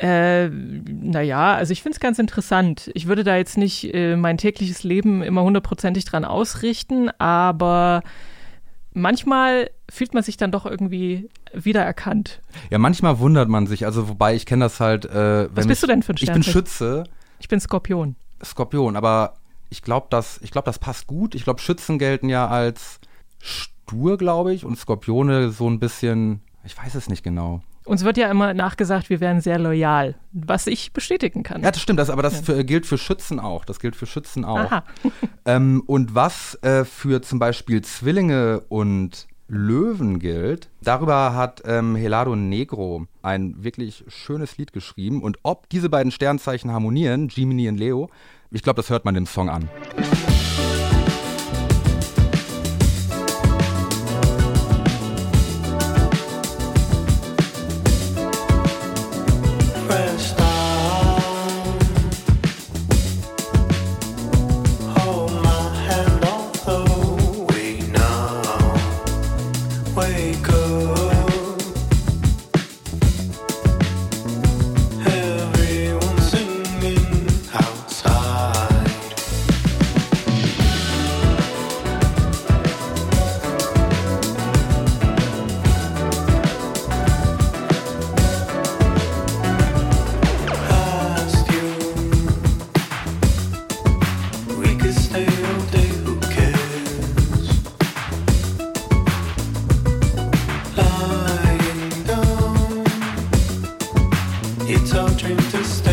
Äh, 0.00 0.48
naja, 0.48 1.54
also 1.54 1.72
ich 1.72 1.82
finde 1.82 1.96
es 1.96 2.00
ganz 2.00 2.18
interessant. 2.18 2.90
Ich 2.94 3.06
würde 3.06 3.22
da 3.22 3.36
jetzt 3.36 3.58
nicht 3.58 3.92
äh, 3.92 4.16
mein 4.16 4.38
tägliches 4.38 4.82
Leben 4.82 5.22
immer 5.22 5.42
hundertprozentig 5.42 6.06
dran 6.06 6.24
ausrichten, 6.24 7.10
aber 7.18 8.02
manchmal 8.94 9.68
fühlt 9.90 10.14
man 10.14 10.22
sich 10.22 10.38
dann 10.38 10.52
doch 10.52 10.64
irgendwie 10.64 11.28
wiedererkannt. 11.52 12.40
Ja, 12.70 12.78
manchmal 12.78 13.18
wundert 13.18 13.50
man 13.50 13.66
sich, 13.66 13.84
also 13.84 14.08
wobei 14.08 14.34
ich 14.34 14.46
kenne 14.46 14.64
das 14.64 14.80
halt, 14.80 15.04
äh, 15.04 15.48
wenn 15.48 15.56
Was 15.56 15.66
bist 15.66 15.82
ich, 15.82 15.86
du 15.88 15.92
denn 15.92 16.02
für 16.02 16.12
ein 16.12 16.16
Ich 16.16 16.20
bin 16.32 16.42
Sternzeichen? 16.42 16.52
Schütze, 16.52 17.04
Ich 17.38 17.48
bin 17.48 17.60
Skorpion. 17.60 18.16
Skorpion, 18.42 18.96
aber 18.96 19.34
ich 19.68 19.82
glaube, 19.82 20.06
das, 20.08 20.40
ich 20.42 20.50
glaube, 20.50 20.64
das 20.64 20.78
passt 20.78 21.08
gut. 21.08 21.34
Ich 21.34 21.44
glaube, 21.44 21.60
Schützen 21.60 21.98
gelten 21.98 22.30
ja 22.30 22.48
als 22.48 23.00
stur, 23.38 24.16
glaube 24.16 24.54
ich, 24.54 24.64
und 24.64 24.78
Skorpione 24.78 25.50
so 25.50 25.68
ein 25.68 25.78
bisschen, 25.78 26.40
ich 26.64 26.76
weiß 26.76 26.94
es 26.94 27.10
nicht 27.10 27.22
genau. 27.22 27.60
Uns 27.90 28.04
wird 28.04 28.18
ja 28.18 28.30
immer 28.30 28.54
nachgesagt, 28.54 29.10
wir 29.10 29.18
wären 29.18 29.40
sehr 29.40 29.58
loyal, 29.58 30.14
was 30.30 30.68
ich 30.68 30.92
bestätigen 30.92 31.42
kann. 31.42 31.64
Ja, 31.64 31.72
das 31.72 31.80
stimmt, 31.82 31.98
das, 31.98 32.08
aber 32.08 32.22
das 32.22 32.38
für, 32.40 32.62
gilt 32.62 32.86
für 32.86 32.98
Schützen 32.98 33.40
auch. 33.40 33.64
Das 33.64 33.80
gilt 33.80 33.96
für 33.96 34.06
Schützen 34.06 34.44
auch. 34.44 34.58
Aha. 34.70 34.84
Ähm, 35.46 35.82
und 35.86 36.14
was 36.14 36.54
äh, 36.62 36.84
für 36.84 37.22
zum 37.22 37.38
Beispiel 37.38 37.80
Zwillinge 37.80 38.60
und 38.68 39.26
Löwen 39.48 40.18
gilt, 40.20 40.68
darüber 40.82 41.34
hat 41.34 41.62
ähm, 41.64 41.96
Helado 41.96 42.36
Negro 42.36 43.06
ein 43.22 43.64
wirklich 43.64 44.04
schönes 44.06 44.58
Lied 44.58 44.72
geschrieben. 44.72 45.22
Und 45.22 45.38
ob 45.42 45.68
diese 45.70 45.88
beiden 45.88 46.12
Sternzeichen 46.12 46.70
harmonieren, 46.70 47.26
Gemini 47.26 47.68
und 47.68 47.78
Leo, 47.78 48.10
ich 48.52 48.62
glaube, 48.62 48.76
das 48.76 48.90
hört 48.90 49.04
man 49.04 49.14
dem 49.14 49.26
Song 49.26 49.48
an. 49.48 49.68
It's 105.32 105.44
our 105.44 105.50
dream 105.50 105.50
to 105.50 105.64
stay 105.64 105.89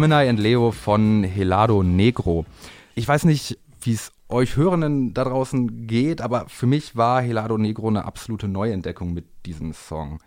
Gemini 0.00 0.30
and 0.30 0.40
Leo 0.40 0.70
von 0.70 1.24
Helado 1.24 1.82
Negro. 1.82 2.46
Ich 2.94 3.06
weiß 3.06 3.24
nicht, 3.24 3.58
wie 3.82 3.92
es 3.92 4.12
euch 4.30 4.56
Hörenden 4.56 5.12
da 5.12 5.24
draußen 5.24 5.86
geht, 5.86 6.22
aber 6.22 6.46
für 6.48 6.64
mich 6.64 6.96
war 6.96 7.20
Helado 7.20 7.58
Negro 7.58 7.88
eine 7.88 8.06
absolute 8.06 8.48
Neuentdeckung 8.48 9.12
mit 9.12 9.26
diesem 9.44 9.74
Song. 9.74 10.18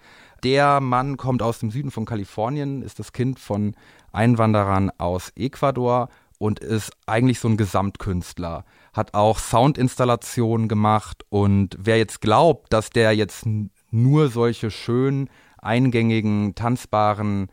Der 0.43 0.79
Mann 0.79 1.17
kommt 1.17 1.41
aus 1.41 1.57
dem 1.57 1.71
Süden 1.71 1.89
von 1.89 2.05
Kalifornien, 2.05 2.83
ist 2.83 2.99
das 2.99 3.13
Kind 3.13 3.39
von 3.39 3.75
Einwanderern 4.11 4.91
aus 4.99 5.31
Ecuador 5.35 6.09
und 6.37 6.59
ist 6.59 6.91
eigentlich 7.07 7.39
so 7.39 7.47
ein 7.47 7.57
Gesamtkünstler. 7.57 8.65
Hat 8.93 9.15
auch 9.15 9.39
Soundinstallationen 9.39 10.67
gemacht 10.67 11.25
und 11.29 11.75
wer 11.79 11.97
jetzt 11.97 12.21
glaubt, 12.21 12.71
dass 12.71 12.91
der 12.91 13.13
jetzt 13.13 13.47
nur 13.89 14.29
solche 14.29 14.69
schön 14.69 15.31
eingängigen, 15.57 16.53
tanzbaren 16.53 17.47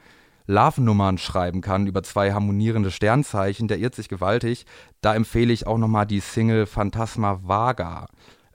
Love-Nummern 0.50 1.16
schreiben 1.16 1.60
kann 1.60 1.86
über 1.86 2.02
zwei 2.02 2.32
harmonierende 2.32 2.90
Sternzeichen, 2.90 3.68
der 3.68 3.78
irrt 3.78 3.94
sich 3.94 4.08
gewaltig. 4.08 4.66
Da 5.00 5.14
empfehle 5.14 5.52
ich 5.52 5.66
auch 5.66 5.78
nochmal 5.78 6.06
die 6.06 6.20
Single 6.20 6.66
Phantasma 6.66 7.40
Vaga, 7.42 8.08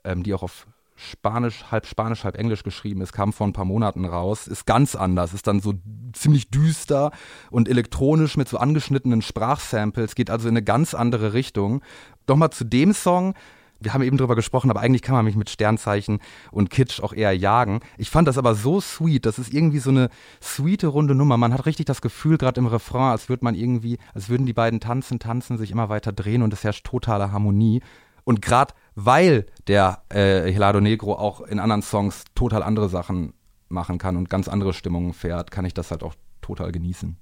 ähm, 0.04 0.22
die 0.22 0.34
auch 0.34 0.42
auf 0.42 0.66
Spanisch, 0.94 1.64
halb 1.70 1.86
Spanisch, 1.86 2.24
halb 2.24 2.38
Englisch 2.38 2.62
geschrieben 2.62 3.00
ist, 3.02 3.12
kam 3.12 3.32
vor 3.32 3.46
ein 3.46 3.52
paar 3.52 3.64
Monaten 3.66 4.04
raus, 4.04 4.46
ist 4.46 4.66
ganz 4.66 4.94
anders, 4.94 5.34
ist 5.34 5.46
dann 5.46 5.60
so 5.60 5.74
ziemlich 6.12 6.50
düster 6.50 7.12
und 7.50 7.68
elektronisch 7.68 8.36
mit 8.36 8.48
so 8.48 8.56
angeschnittenen 8.56 9.20
Sprachsamples, 9.20 10.14
geht 10.14 10.30
also 10.30 10.48
in 10.48 10.54
eine 10.54 10.64
ganz 10.64 10.94
andere 10.94 11.32
Richtung. 11.32 11.82
Nochmal 12.26 12.50
zu 12.50 12.64
dem 12.64 12.94
Song, 12.94 13.34
Wir 13.80 13.92
haben 13.92 14.02
eben 14.02 14.16
drüber 14.16 14.34
gesprochen, 14.34 14.70
aber 14.70 14.80
eigentlich 14.80 15.02
kann 15.02 15.14
man 15.14 15.24
mich 15.24 15.36
mit 15.36 15.50
Sternzeichen 15.50 16.20
und 16.50 16.70
Kitsch 16.70 17.00
auch 17.00 17.12
eher 17.12 17.36
jagen. 17.36 17.80
Ich 17.98 18.10
fand 18.10 18.26
das 18.28 18.38
aber 18.38 18.54
so 18.54 18.80
sweet. 18.80 19.26
Das 19.26 19.38
ist 19.38 19.52
irgendwie 19.52 19.78
so 19.78 19.90
eine 19.90 20.08
sweete, 20.42 20.86
runde 20.86 21.14
Nummer. 21.14 21.36
Man 21.36 21.52
hat 21.52 21.66
richtig 21.66 21.86
das 21.86 22.00
Gefühl, 22.00 22.38
gerade 22.38 22.60
im 22.60 22.66
Refrain, 22.66 23.10
als 23.12 23.28
würde 23.28 23.44
man 23.44 23.54
irgendwie, 23.54 23.98
als 24.14 24.28
würden 24.28 24.46
die 24.46 24.52
beiden 24.52 24.80
tanzen, 24.80 25.18
tanzen, 25.18 25.58
sich 25.58 25.70
immer 25.70 25.88
weiter 25.88 26.12
drehen 26.12 26.42
und 26.42 26.52
es 26.52 26.64
herrscht 26.64 26.86
totale 26.86 27.32
Harmonie. 27.32 27.82
Und 28.24 28.42
gerade 28.42 28.74
weil 28.94 29.46
der 29.68 30.02
äh, 30.08 30.50
Helado 30.50 30.80
Negro 30.80 31.14
auch 31.14 31.42
in 31.42 31.60
anderen 31.60 31.82
Songs 31.82 32.24
total 32.34 32.62
andere 32.62 32.88
Sachen 32.88 33.34
machen 33.68 33.98
kann 33.98 34.16
und 34.16 34.30
ganz 34.30 34.48
andere 34.48 34.72
Stimmungen 34.72 35.12
fährt, 35.12 35.50
kann 35.50 35.64
ich 35.64 35.74
das 35.74 35.90
halt 35.90 36.02
auch 36.02 36.14
total 36.40 36.72
genießen. 36.72 37.18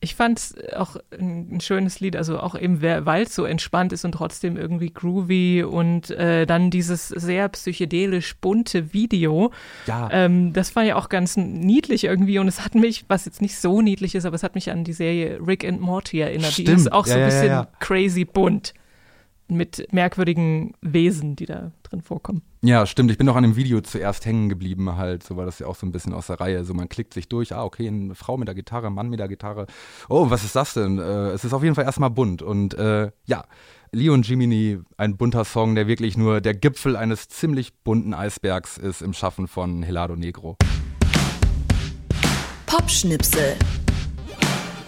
Ich 0.00 0.14
fand 0.14 0.38
es 0.38 0.54
auch 0.76 0.96
ein, 1.10 1.56
ein 1.56 1.60
schönes 1.60 1.98
Lied, 1.98 2.14
also 2.14 2.38
auch 2.38 2.56
eben, 2.56 2.82
weil 2.82 3.24
es 3.24 3.34
so 3.34 3.44
entspannt 3.44 3.92
ist 3.92 4.04
und 4.04 4.12
trotzdem 4.12 4.56
irgendwie 4.56 4.92
groovy 4.92 5.64
und 5.64 6.10
äh, 6.10 6.46
dann 6.46 6.70
dieses 6.70 7.08
sehr 7.08 7.48
psychedelisch 7.48 8.36
bunte 8.36 8.92
Video. 8.92 9.52
Ja. 9.86 10.08
Ähm, 10.12 10.52
das 10.52 10.76
war 10.76 10.84
ja 10.84 10.94
auch 10.94 11.08
ganz 11.08 11.36
niedlich 11.36 12.04
irgendwie 12.04 12.38
und 12.38 12.46
es 12.46 12.64
hat 12.64 12.76
mich, 12.76 13.06
was 13.08 13.24
jetzt 13.24 13.42
nicht 13.42 13.58
so 13.58 13.82
niedlich 13.82 14.14
ist, 14.14 14.24
aber 14.24 14.36
es 14.36 14.44
hat 14.44 14.54
mich 14.54 14.70
an 14.70 14.84
die 14.84 14.92
Serie 14.92 15.40
Rick 15.44 15.64
and 15.64 15.80
Morty 15.80 16.20
erinnert. 16.20 16.56
Die 16.56 16.62
Stimmt. 16.62 16.78
ist 16.78 16.92
auch 16.92 17.04
so 17.06 17.10
Ja, 17.10 17.16
ein 17.16 17.20
ja, 17.22 17.26
bisschen 17.26 17.46
ja, 17.46 17.62
ja. 17.62 17.68
crazy 17.80 18.24
bunt 18.24 18.74
mit 19.48 19.88
merkwürdigen 19.92 20.74
Wesen, 20.80 21.34
die 21.34 21.46
da 21.46 21.72
drin 21.82 22.02
vorkommen. 22.02 22.42
Ja, 22.60 22.86
stimmt. 22.86 23.10
Ich 23.12 23.18
bin 23.18 23.28
auch 23.28 23.36
an 23.36 23.44
dem 23.44 23.54
Video 23.54 23.80
zuerst 23.80 24.26
hängen 24.26 24.48
geblieben, 24.48 24.96
halt. 24.96 25.22
So 25.22 25.36
war 25.36 25.46
das 25.46 25.60
ja 25.60 25.68
auch 25.68 25.76
so 25.76 25.86
ein 25.86 25.92
bisschen 25.92 26.12
aus 26.12 26.26
der 26.26 26.40
Reihe. 26.40 26.64
So, 26.64 26.74
man 26.74 26.88
klickt 26.88 27.14
sich 27.14 27.28
durch. 27.28 27.54
Ah, 27.54 27.62
okay, 27.62 27.86
eine 27.86 28.16
Frau 28.16 28.36
mit 28.36 28.48
der 28.48 28.56
Gitarre, 28.56 28.88
ein 28.88 28.94
Mann 28.94 29.08
mit 29.08 29.20
der 29.20 29.28
Gitarre. 29.28 29.66
Oh, 30.08 30.28
was 30.30 30.42
ist 30.42 30.56
das 30.56 30.74
denn? 30.74 30.98
Äh, 30.98 31.30
es 31.30 31.44
ist 31.44 31.52
auf 31.52 31.62
jeden 31.62 31.76
Fall 31.76 31.84
erstmal 31.84 32.10
bunt. 32.10 32.42
Und 32.42 32.74
äh, 32.74 33.12
ja, 33.26 33.44
Leon 33.92 34.22
Jiminy, 34.22 34.80
ein 34.96 35.16
bunter 35.16 35.44
Song, 35.44 35.76
der 35.76 35.86
wirklich 35.86 36.16
nur 36.16 36.40
der 36.40 36.54
Gipfel 36.54 36.96
eines 36.96 37.28
ziemlich 37.28 37.74
bunten 37.84 38.12
Eisbergs 38.12 38.76
ist 38.76 39.02
im 39.02 39.12
Schaffen 39.12 39.46
von 39.46 39.84
Helado 39.84 40.16
Negro. 40.16 40.56
Popschnipsel. 42.66 43.56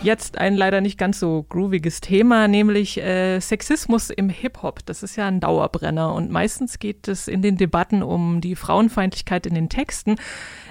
Jetzt 0.02 0.38
ein 0.38 0.56
leider 0.56 0.80
nicht 0.80 0.96
ganz 0.96 1.20
so 1.20 1.44
grooviges 1.46 2.00
Thema, 2.00 2.48
nämlich 2.48 2.96
äh, 2.96 3.38
Sexismus 3.38 4.08
im 4.08 4.30
Hip-Hop. 4.30 4.80
Das 4.86 5.02
ist 5.02 5.16
ja 5.16 5.28
ein 5.28 5.40
Dauerbrenner 5.40 6.14
und 6.14 6.30
meistens 6.30 6.78
geht 6.78 7.06
es 7.06 7.28
in 7.28 7.42
den 7.42 7.58
Debatten 7.58 8.02
um 8.02 8.40
die 8.40 8.56
Frauenfeindlichkeit 8.56 9.44
in 9.44 9.54
den 9.54 9.68
Texten, 9.68 10.16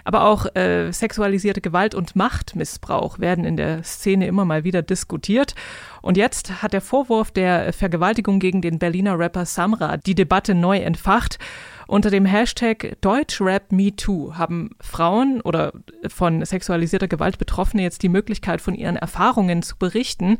aber 0.03 0.25
auch 0.25 0.53
äh, 0.55 0.91
sexualisierte 0.91 1.61
Gewalt 1.61 1.95
und 1.95 2.15
Machtmissbrauch 2.15 3.19
werden 3.19 3.45
in 3.45 3.57
der 3.57 3.83
Szene 3.83 4.27
immer 4.27 4.45
mal 4.45 4.63
wieder 4.63 4.81
diskutiert. 4.81 5.55
Und 6.01 6.17
jetzt 6.17 6.61
hat 6.61 6.73
der 6.73 6.81
Vorwurf 6.81 7.31
der 7.31 7.73
Vergewaltigung 7.73 8.39
gegen 8.39 8.61
den 8.61 8.79
Berliner 8.79 9.17
Rapper 9.19 9.45
Samra 9.45 9.97
die 9.97 10.15
Debatte 10.15 10.55
neu 10.55 10.77
entfacht. 10.77 11.39
Unter 11.87 12.11
dem 12.11 12.25
Hashtag 12.25 12.97
DeutschRapMeToo 13.01 14.35
haben 14.35 14.75
Frauen 14.79 15.41
oder 15.41 15.73
von 16.07 16.45
sexualisierter 16.45 17.07
Gewalt 17.07 17.39
Betroffene 17.39 17.81
jetzt 17.81 18.03
die 18.03 18.09
Möglichkeit, 18.09 18.61
von 18.61 18.75
ihren 18.75 18.95
Erfahrungen 18.95 19.63
zu 19.63 19.75
berichten. 19.75 20.37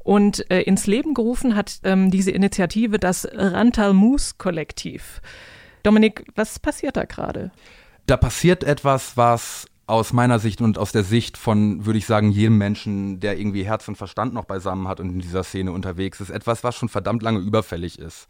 Und 0.00 0.50
äh, 0.50 0.60
ins 0.60 0.86
Leben 0.86 1.14
gerufen 1.14 1.56
hat 1.56 1.80
ähm, 1.84 2.10
diese 2.10 2.30
Initiative 2.32 2.98
das 2.98 3.26
Rantal 3.32 3.94
Moose 3.94 4.34
Kollektiv. 4.36 5.22
Dominik, 5.82 6.26
was 6.34 6.58
passiert 6.58 6.98
da 6.98 7.04
gerade? 7.06 7.50
Da 8.10 8.16
passiert 8.16 8.64
etwas, 8.64 9.16
was 9.16 9.66
aus 9.86 10.12
meiner 10.12 10.40
Sicht 10.40 10.60
und 10.60 10.78
aus 10.78 10.90
der 10.90 11.04
Sicht 11.04 11.36
von, 11.36 11.86
würde 11.86 12.00
ich 12.00 12.06
sagen, 12.06 12.32
jedem 12.32 12.58
Menschen, 12.58 13.20
der 13.20 13.38
irgendwie 13.38 13.62
Herz 13.62 13.86
und 13.86 13.94
Verstand 13.94 14.34
noch 14.34 14.46
beisammen 14.46 14.88
hat 14.88 14.98
und 14.98 15.10
in 15.10 15.20
dieser 15.20 15.44
Szene 15.44 15.70
unterwegs 15.70 16.20
ist, 16.20 16.30
etwas, 16.30 16.64
was 16.64 16.74
schon 16.74 16.88
verdammt 16.88 17.22
lange 17.22 17.38
überfällig 17.38 18.00
ist. 18.00 18.26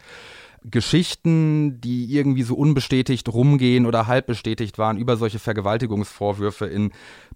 Geschichten, 0.62 1.80
die 1.80 2.14
irgendwie 2.14 2.42
so 2.42 2.56
unbestätigt 2.56 3.26
rumgehen 3.30 3.86
oder 3.86 4.06
halb 4.06 4.26
bestätigt 4.26 4.76
waren 4.76 4.98
über 4.98 5.16
solche 5.16 5.38
Vergewaltigungsvorwürfe 5.38 6.66
in 6.66 6.92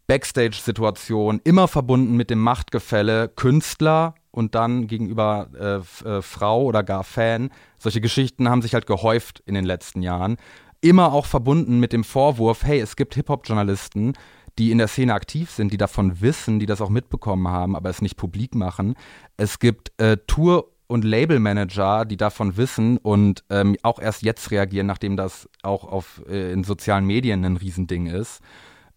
Backstage-Situationen, 0.07 1.41
immer 1.45 1.67
verbunden 1.67 2.15
mit 2.15 2.29
dem 2.29 2.41
Machtgefälle 2.41 3.29
Künstler 3.29 4.17
und 4.31 4.55
dann 4.55 4.87
gegenüber 4.87 5.49
äh, 6.05 6.07
äh, 6.07 6.21
Frau 6.21 6.65
oder 6.65 6.83
gar 6.83 7.05
Fan. 7.05 7.51
Solche 7.79 8.03
Geschichten 8.03 8.51
haben 8.51 8.61
sich 8.61 8.75
halt 8.75 8.87
gehäuft 8.87 9.43
in 9.47 9.55
den 9.55 9.65
letzten 9.65 10.03
Jahren. 10.03 10.37
Immer 10.85 11.15
auch 11.15 11.25
verbunden 11.25 11.81
mit 11.81 11.95
dem 11.95 12.05
Vorwurf, 12.05 12.63
hey, 12.63 12.79
es 12.79 12.95
gibt 12.95 13.15
Hip-Hop-Journalisten, 13.15 14.13
die 14.59 14.71
in 14.71 14.77
der 14.77 14.87
Szene 14.87 15.15
aktiv 15.15 15.51
sind, 15.51 15.73
die 15.73 15.79
davon 15.79 16.21
wissen, 16.21 16.59
die 16.59 16.67
das 16.67 16.83
auch 16.83 16.91
mitbekommen 16.91 17.49
haben, 17.49 17.75
aber 17.75 17.89
es 17.89 18.03
nicht 18.03 18.19
publik 18.19 18.55
machen. 18.55 18.95
Es 19.39 19.61
gibt 19.61 19.99
äh, 19.99 20.19
Tour- 20.27 20.71
und 20.87 21.03
Labelmanager, 21.03 22.05
die 22.05 22.19
davon 22.19 22.59
wissen 22.59 22.99
und 22.99 23.45
ähm, 23.49 23.79
auch 23.83 23.99
erst 23.99 24.25
jetzt 24.25 24.51
reagieren, 24.51 24.87
nachdem 24.87 25.17
das 25.17 25.49
auch 25.63 25.85
auf, 25.85 26.21
äh, 26.29 26.53
in 26.53 26.65
sozialen 26.65 27.07
Medien 27.07 27.47
ein 27.47 27.57
Riesending 27.57 28.05
ist. 28.05 28.43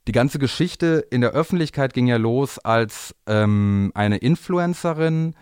Die 0.09 0.11
ganze 0.11 0.39
Geschichte 0.39 1.07
in 1.09 1.21
der 1.21 1.31
Öffentlichkeit 1.31 1.93
ging 1.93 2.07
ja 2.07 2.17
los, 2.17 2.59
als 2.59 3.15
ähm, 3.27 3.93
eine 3.93 4.17
Influencerin 4.17 5.35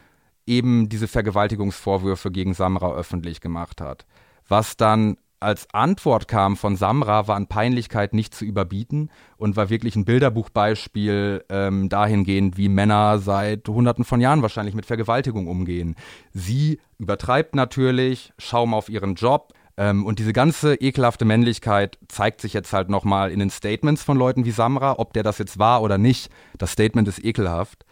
eben 0.45 0.89
diese 0.89 1.07
Vergewaltigungsvorwürfe 1.07 2.29
gegen 2.29 2.53
Samra 2.53 2.93
öffentlich 2.93 3.41
gemacht 3.41 3.81
hat. 3.81 4.05
Was 4.47 4.77
dann 4.77 5.17
als 5.39 5.67
Antwort 5.73 6.27
kam 6.27 6.57
von 6.57 6.75
Samra, 6.75 7.27
war 7.27 7.35
an 7.35 7.47
Peinlichkeit 7.47 8.13
nicht 8.13 8.33
zu 8.33 8.45
überbieten 8.45 9.09
und 9.37 9.55
war 9.55 9.69
wirklich 9.69 9.95
ein 9.95 10.05
Bilderbuchbeispiel 10.05 11.43
ähm, 11.49 11.89
dahingehend, 11.89 12.57
wie 12.57 12.69
Männer 12.69 13.19
seit 13.19 13.67
Hunderten 13.67 14.05
von 14.05 14.21
Jahren 14.21 14.41
wahrscheinlich 14.41 14.75
mit 14.75 14.85
Vergewaltigung 14.85 15.47
umgehen. 15.47 15.95
Sie 16.33 16.79
übertreibt 16.97 17.55
natürlich, 17.55 18.33
Schaum 18.37 18.73
auf 18.73 18.89
ihren 18.89 19.15
Job. 19.15 19.53
Ähm, 19.77 20.05
und 20.05 20.19
diese 20.19 20.31
ganze 20.31 20.75
ekelhafte 20.75 21.25
Männlichkeit 21.25 21.97
zeigt 22.07 22.39
sich 22.39 22.53
jetzt 22.53 22.71
halt 22.71 22.89
nochmal 22.89 23.31
in 23.31 23.39
den 23.39 23.49
Statements 23.49 24.03
von 24.03 24.17
Leuten 24.17 24.45
wie 24.45 24.51
Samra, 24.51 24.99
ob 24.99 25.13
der 25.13 25.23
das 25.23 25.37
jetzt 25.37 25.59
war 25.59 25.81
oder 25.81 25.97
nicht. 25.97 26.31
Das 26.57 26.71
Statement 26.71 27.07
ist 27.07 27.23
ekelhaft. 27.23 27.85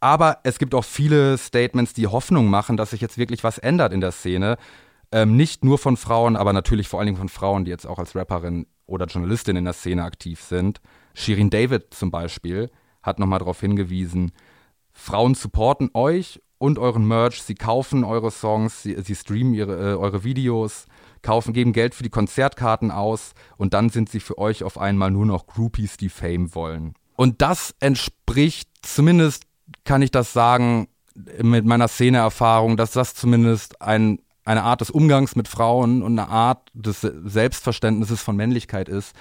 Aber 0.00 0.38
es 0.44 0.58
gibt 0.58 0.74
auch 0.74 0.84
viele 0.84 1.36
Statements, 1.36 1.92
die 1.92 2.06
Hoffnung 2.06 2.48
machen, 2.48 2.76
dass 2.76 2.90
sich 2.90 3.02
jetzt 3.02 3.18
wirklich 3.18 3.44
was 3.44 3.58
ändert 3.58 3.92
in 3.92 4.00
der 4.00 4.12
Szene. 4.12 4.56
Ähm, 5.12 5.36
nicht 5.36 5.64
nur 5.64 5.78
von 5.78 5.96
Frauen, 5.96 6.36
aber 6.36 6.52
natürlich 6.52 6.88
vor 6.88 7.00
allen 7.00 7.06
Dingen 7.06 7.18
von 7.18 7.28
Frauen, 7.28 7.64
die 7.64 7.70
jetzt 7.70 7.86
auch 7.86 7.98
als 7.98 8.14
Rapperin 8.14 8.66
oder 8.86 9.06
Journalistin 9.06 9.56
in 9.56 9.64
der 9.64 9.72
Szene 9.72 10.04
aktiv 10.04 10.40
sind. 10.40 10.80
Shirin 11.14 11.50
David 11.50 11.92
zum 11.92 12.10
Beispiel 12.10 12.70
hat 13.02 13.18
nochmal 13.18 13.40
darauf 13.40 13.60
hingewiesen, 13.60 14.32
Frauen 14.92 15.34
supporten 15.34 15.90
euch 15.94 16.40
und 16.58 16.78
euren 16.78 17.06
Merch, 17.06 17.42
sie 17.42 17.54
kaufen 17.54 18.04
eure 18.04 18.30
Songs, 18.30 18.82
sie, 18.82 19.00
sie 19.02 19.14
streamen 19.14 19.54
ihre, 19.54 19.92
äh, 19.92 19.94
eure 19.96 20.24
Videos, 20.24 20.86
kaufen, 21.22 21.52
geben 21.52 21.72
Geld 21.72 21.94
für 21.94 22.02
die 22.02 22.10
Konzertkarten 22.10 22.90
aus 22.90 23.32
und 23.56 23.74
dann 23.74 23.90
sind 23.90 24.10
sie 24.10 24.20
für 24.20 24.38
euch 24.38 24.62
auf 24.62 24.78
einmal 24.78 25.10
nur 25.10 25.26
noch 25.26 25.46
Groupies, 25.46 25.96
die 25.96 26.08
Fame 26.08 26.54
wollen. 26.54 26.94
Und 27.16 27.42
das 27.42 27.74
entspricht, 27.80 28.68
zumindest 28.82 29.44
kann 29.84 30.02
ich 30.02 30.10
das 30.10 30.32
sagen, 30.32 30.88
mit 31.14 31.64
meiner 31.64 31.88
Szeneerfahrung, 31.88 32.76
dass 32.76 32.92
das 32.92 33.14
zumindest 33.14 33.82
ein 33.82 34.20
eine 34.44 34.62
Art 34.62 34.80
des 34.80 34.90
Umgangs 34.90 35.36
mit 35.36 35.48
Frauen 35.48 36.02
und 36.02 36.18
eine 36.18 36.28
Art 36.28 36.68
des 36.74 37.00
Selbstverständnisses 37.00 38.22
von 38.22 38.36
Männlichkeit 38.36 38.88
ist, 38.88 39.14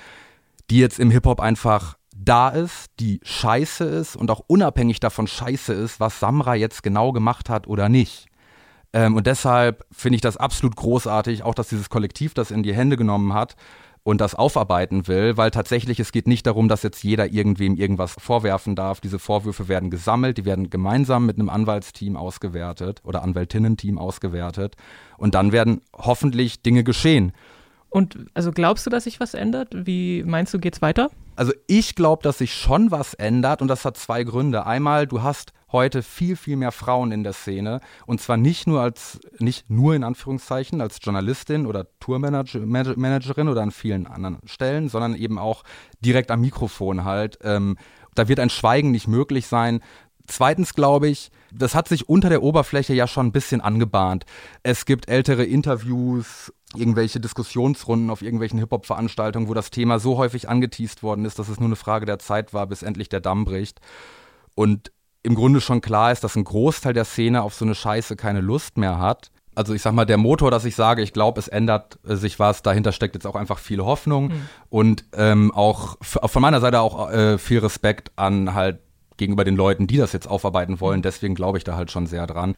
die 0.70 0.80
jetzt 0.80 1.00
im 1.00 1.12
Hip-Hop 1.12 1.40
einfach 1.40 1.98
da 2.16 2.50
ist, 2.50 2.88
die 3.00 3.20
scheiße 3.24 3.84
ist 3.84 4.16
und 4.16 4.30
auch 4.32 4.42
unabhängig 4.48 5.00
davon 5.00 5.28
scheiße 5.28 5.74
ist, 5.74 6.00
was 6.00 6.20
Samra 6.20 6.56
jetzt 6.56 6.84
genau 6.84 7.12
gemacht 7.12 7.50
hat 7.50 7.68
oder 7.68 7.90
nicht. 7.90 8.28
Ähm, 8.92 9.16
und 9.16 9.28
deshalb 9.28 9.86
finde 9.92 10.16
ich 10.16 10.22
das 10.22 10.38
absolut 10.38 10.76
großartig, 10.76 11.44
auch 11.44 11.56
dass 11.56 11.70
dieses 11.70 11.90
Kollektiv 11.90 12.34
das 12.34 12.52
in 12.52 12.64
die 12.64 12.74
Hände 12.74 12.98
genommen 12.98 13.34
hat 13.34 13.56
und 14.04 14.22
das 14.22 14.36
aufarbeiten 14.36 15.08
will, 15.08 15.38
weil 15.38 15.52
tatsächlich 15.52 16.00
es 16.00 16.12
geht 16.12 16.28
nicht 16.28 16.48
darum, 16.48 16.68
dass 16.68 16.84
jetzt 16.84 17.04
jeder 17.04 17.32
irgendwem 17.32 17.76
irgendwas 17.76 18.16
vorwerfen 18.18 18.76
darf. 18.76 19.02
Diese 19.02 19.20
Vorwürfe 19.20 19.68
werden 19.68 19.90
gesammelt, 19.90 20.38
die 20.38 20.46
werden 20.46 20.70
gemeinsam 20.70 21.26
mit 21.26 21.38
einem 21.38 21.50
Anwaltsteam 21.50 22.16
ausgewertet 22.16 23.02
oder 23.04 23.24
Anwältinnen-Team 23.24 23.98
ausgewertet 23.98 24.76
und 25.18 25.36
dann 25.36 25.52
werden 25.52 25.82
hoffentlich 25.94 26.62
Dinge 26.62 26.84
geschehen. 26.84 27.34
Und 27.90 28.18
also 28.34 28.52
glaubst 28.52 28.86
du, 28.86 28.90
dass 28.90 29.06
sich 29.06 29.20
was 29.20 29.34
ändert? 29.34 29.70
Wie 29.74 30.24
meinst 30.24 30.54
du, 30.54 30.60
geht's 30.60 30.82
weiter? 30.82 31.10
Also 31.36 31.54
ich 31.68 31.96
glaube, 31.96 32.22
dass 32.24 32.38
sich 32.38 32.54
schon 32.54 32.92
was 32.92 33.14
ändert 33.14 33.62
und 33.62 33.68
das 33.68 33.86
hat 33.86 33.98
zwei 33.98 34.24
Gründe. 34.24 34.66
Einmal, 34.66 35.08
du 35.08 35.24
hast 35.24 35.54
heute 35.72 36.04
viel, 36.04 36.36
viel 36.36 36.56
mehr 36.56 36.72
Frauen 36.72 37.12
in 37.12 37.24
der 37.24 37.34
Szene 37.34 37.82
und 38.06 38.22
zwar 38.22 38.38
nicht 38.38 38.68
nur 38.68 38.82
als, 38.82 39.20
nicht 39.40 39.70
nur 39.70 39.96
in 39.96 40.04
Anführungszeichen 40.04 40.82
als 40.82 41.00
Journalistin 41.02 41.66
oder 41.66 41.88
Tourmanagerin 42.00 43.48
oder 43.48 43.62
an 43.62 43.72
vielen 43.72 44.08
anderen 44.08 44.40
Stellen, 44.46 44.90
sondern 44.90 45.16
eben 45.16 45.38
auch 45.38 45.64
direkt 46.00 46.32
am 46.32 46.42
Mikrofon 46.42 47.04
halt. 47.04 47.40
Ähm, 47.44 47.78
da 48.16 48.28
wird 48.28 48.40
ein 48.40 48.50
Schweigen 48.50 48.92
nicht 48.92 49.08
möglich 49.08 49.48
sein. 49.48 49.82
Zweitens 50.28 50.76
glaube 50.76 51.08
ich, 51.08 51.32
das 51.52 51.74
hat 51.74 51.88
sich 51.88 52.08
unter 52.08 52.30
der 52.30 52.44
Oberfläche 52.44 52.94
ja 52.94 53.08
schon 53.08 53.28
ein 53.28 53.32
bisschen 53.32 53.62
angebahnt. 53.62 54.26
Es 54.62 54.86
gibt 54.86 55.10
ältere 55.10 55.44
Interviews, 55.44 56.54
irgendwelche 56.76 57.20
Diskussionsrunden 57.20 58.12
auf 58.12 58.22
irgendwelchen 58.22 58.60
Hip-Hop-Veranstaltungen, 58.60 59.48
wo 59.48 59.56
das 59.56 59.72
Thema 59.72 59.98
so 60.00 60.18
häufig 60.18 60.48
angeteased 60.48 61.02
worden 61.02 61.26
ist, 61.26 61.40
dass 61.40 61.50
es 61.50 61.60
nur 61.60 61.68
eine 61.68 61.76
Frage 61.76 62.06
der 62.06 62.20
Zeit 62.20 62.54
war, 62.54 62.68
bis 62.68 62.84
endlich 62.84 63.10
der 63.10 63.22
Damm 63.22 63.46
bricht. 63.46 63.80
Und 64.54 64.92
im 65.24 65.36
Grunde 65.36 65.62
schon 65.62 65.82
klar 65.82 66.12
ist, 66.12 66.24
dass 66.24 66.36
ein 66.36 66.44
Großteil 66.44 66.94
der 66.94 67.06
Szene 67.06 67.42
auf 67.42 67.54
so 67.54 67.66
eine 67.66 67.76
Scheiße 67.76 68.16
keine 68.16 68.42
Lust 68.42 68.78
mehr 68.78 69.00
hat. 69.00 69.32
also 69.56 69.74
ich 69.74 69.82
sag 69.82 69.94
mal, 69.94 70.06
der 70.06 70.18
Motor, 70.18 70.52
dass 70.52 70.64
ich 70.64 70.76
sage, 70.76 71.02
ich 71.02 71.12
glaube, 71.12 71.40
es 71.40 71.50
ändert 71.50 72.00
sich 72.04 72.40
was, 72.40 72.62
dahinter 72.62 72.94
steckt 72.94 73.16
jetzt 73.16 73.28
auch 73.28 73.36
einfach 73.36 73.60
viel 73.60 73.82
Hoffnung 73.82 74.32
und 74.70 75.04
ähm, 75.14 75.52
auch 75.54 75.98
von 76.02 76.42
meiner 76.42 76.62
Seite 76.62 76.80
auch 76.80 77.12
äh, 77.12 77.38
viel 77.38 77.60
Respekt 77.60 78.12
an 78.16 78.54
halt 78.54 78.80
gegenüber 79.18 79.44
den 79.44 79.58
Leuten, 79.58 79.86
die 79.86 79.98
das 79.98 80.14
jetzt 80.14 80.28
aufarbeiten 80.28 80.80
wollen. 80.80 81.02
Deswegen 81.02 81.36
glaube 81.36 81.58
ich 81.58 81.66
da 81.66 81.76
halt 81.76 81.92
schon 81.92 82.08
sehr 82.08 82.26
dran. 82.26 82.56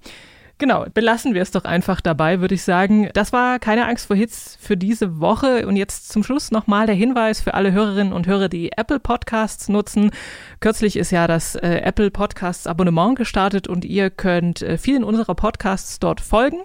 Genau, 0.61 0.85
belassen 0.93 1.33
wir 1.33 1.41
es 1.41 1.49
doch 1.49 1.65
einfach 1.65 2.01
dabei, 2.01 2.39
würde 2.39 2.53
ich 2.53 2.61
sagen. 2.61 3.09
Das 3.15 3.33
war 3.33 3.57
keine 3.57 3.87
Angst 3.87 4.05
vor 4.05 4.15
Hits 4.15 4.59
für 4.61 4.77
diese 4.77 5.19
Woche. 5.19 5.65
Und 5.65 5.75
jetzt 5.75 6.09
zum 6.09 6.23
Schluss 6.23 6.51
nochmal 6.51 6.85
der 6.85 6.93
Hinweis 6.93 7.41
für 7.41 7.55
alle 7.55 7.71
Hörerinnen 7.71 8.13
und 8.13 8.27
Hörer, 8.27 8.47
die 8.47 8.71
Apple 8.77 8.99
Podcasts 8.99 9.69
nutzen. 9.69 10.11
Kürzlich 10.59 10.97
ist 10.97 11.09
ja 11.09 11.25
das 11.25 11.55
äh, 11.55 11.81
Apple 11.83 12.11
Podcasts 12.11 12.67
Abonnement 12.67 13.15
gestartet 13.15 13.67
und 13.67 13.85
ihr 13.85 14.11
könnt 14.11 14.61
äh, 14.61 14.77
vielen 14.77 15.03
unserer 15.03 15.33
Podcasts 15.33 15.97
dort 15.97 16.21
folgen 16.21 16.59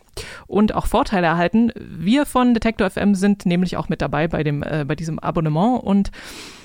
und 0.46 0.74
auch 0.74 0.84
Vorteile 0.84 1.28
erhalten. 1.28 1.72
Wir 1.74 2.26
von 2.26 2.52
Detektor 2.52 2.90
FM 2.90 3.14
sind 3.14 3.46
nämlich 3.46 3.78
auch 3.78 3.88
mit 3.88 4.02
dabei 4.02 4.28
bei 4.28 4.42
dem 4.42 4.62
äh, 4.62 4.84
bei 4.86 4.94
diesem 4.94 5.18
Abonnement 5.18 5.82
und 5.82 6.10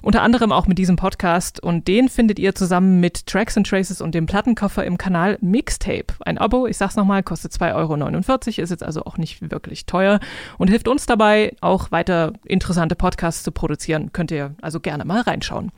unter 0.02 0.22
anderem 0.22 0.52
auch 0.52 0.68
mit 0.68 0.78
diesem 0.78 0.96
Podcast 0.96 1.62
und 1.62 1.88
den 1.88 2.10
findet 2.10 2.40
ihr 2.40 2.56
zusammen 2.56 3.00
mit 3.00 3.28
Tracks 3.28 3.58
and 3.58 3.68
Traces 3.68 4.02
und 4.02 4.16
dem 4.16 4.26
Plattenkoffer 4.26 4.84
im 4.86 4.98
Kanal 4.98 5.38
Mixtape. 5.42 6.08
Ein 6.22 6.38
Abo, 6.38 6.68
ich 6.68 6.78
sag's 6.78 6.96
nochmal, 6.96 7.24
kostet 7.24 7.52
2,49 7.54 7.68
Euro, 7.76 8.62
ist 8.64 8.70
jetzt 8.70 8.84
also 8.84 9.04
auch 9.04 9.18
nicht 9.18 9.52
wirklich 9.52 9.86
teuer 9.86 10.20
und 10.58 10.70
hilft 10.70 10.88
uns 10.88 11.06
dabei, 11.06 11.56
auch 11.62 11.92
weiter 11.92 12.34
interessante 12.46 12.96
Podcasts 12.96 13.44
zu 13.44 13.52
produzieren. 13.52 14.12
Könnt 14.12 14.32
ihr 14.32 14.56
also 14.62 14.80
gerne 14.80 15.06
mal 15.06 15.22
reinschauen. 15.22 15.72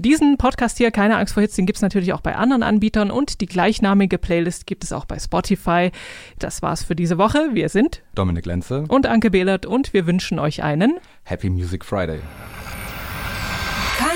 Diesen 0.00 0.36
Podcast 0.36 0.78
hier, 0.78 0.92
keine 0.92 1.16
Angst 1.16 1.34
vor 1.34 1.40
Hits, 1.40 1.56
den 1.56 1.66
gibt's 1.66 1.82
natürlich 1.82 2.12
auch 2.12 2.20
bei 2.20 2.36
anderen 2.36 2.62
Anbietern 2.62 3.10
und 3.10 3.40
die 3.40 3.46
gleichnamige 3.46 4.16
Playlist 4.16 4.64
gibt 4.64 4.84
es 4.84 4.92
auch 4.92 5.06
bei 5.06 5.18
Spotify. 5.18 5.90
Das 6.38 6.62
war's 6.62 6.84
für 6.84 6.94
diese 6.94 7.18
Woche. 7.18 7.48
Wir 7.52 7.68
sind 7.68 8.02
Dominik 8.14 8.46
Lenze, 8.46 8.84
und 8.86 9.06
Anke 9.06 9.32
Behlert 9.32 9.66
und 9.66 9.92
wir 9.92 10.06
wünschen 10.06 10.38
euch 10.38 10.62
einen 10.62 10.98
Happy 11.24 11.50
Music 11.50 11.84
Friday. 11.84 12.20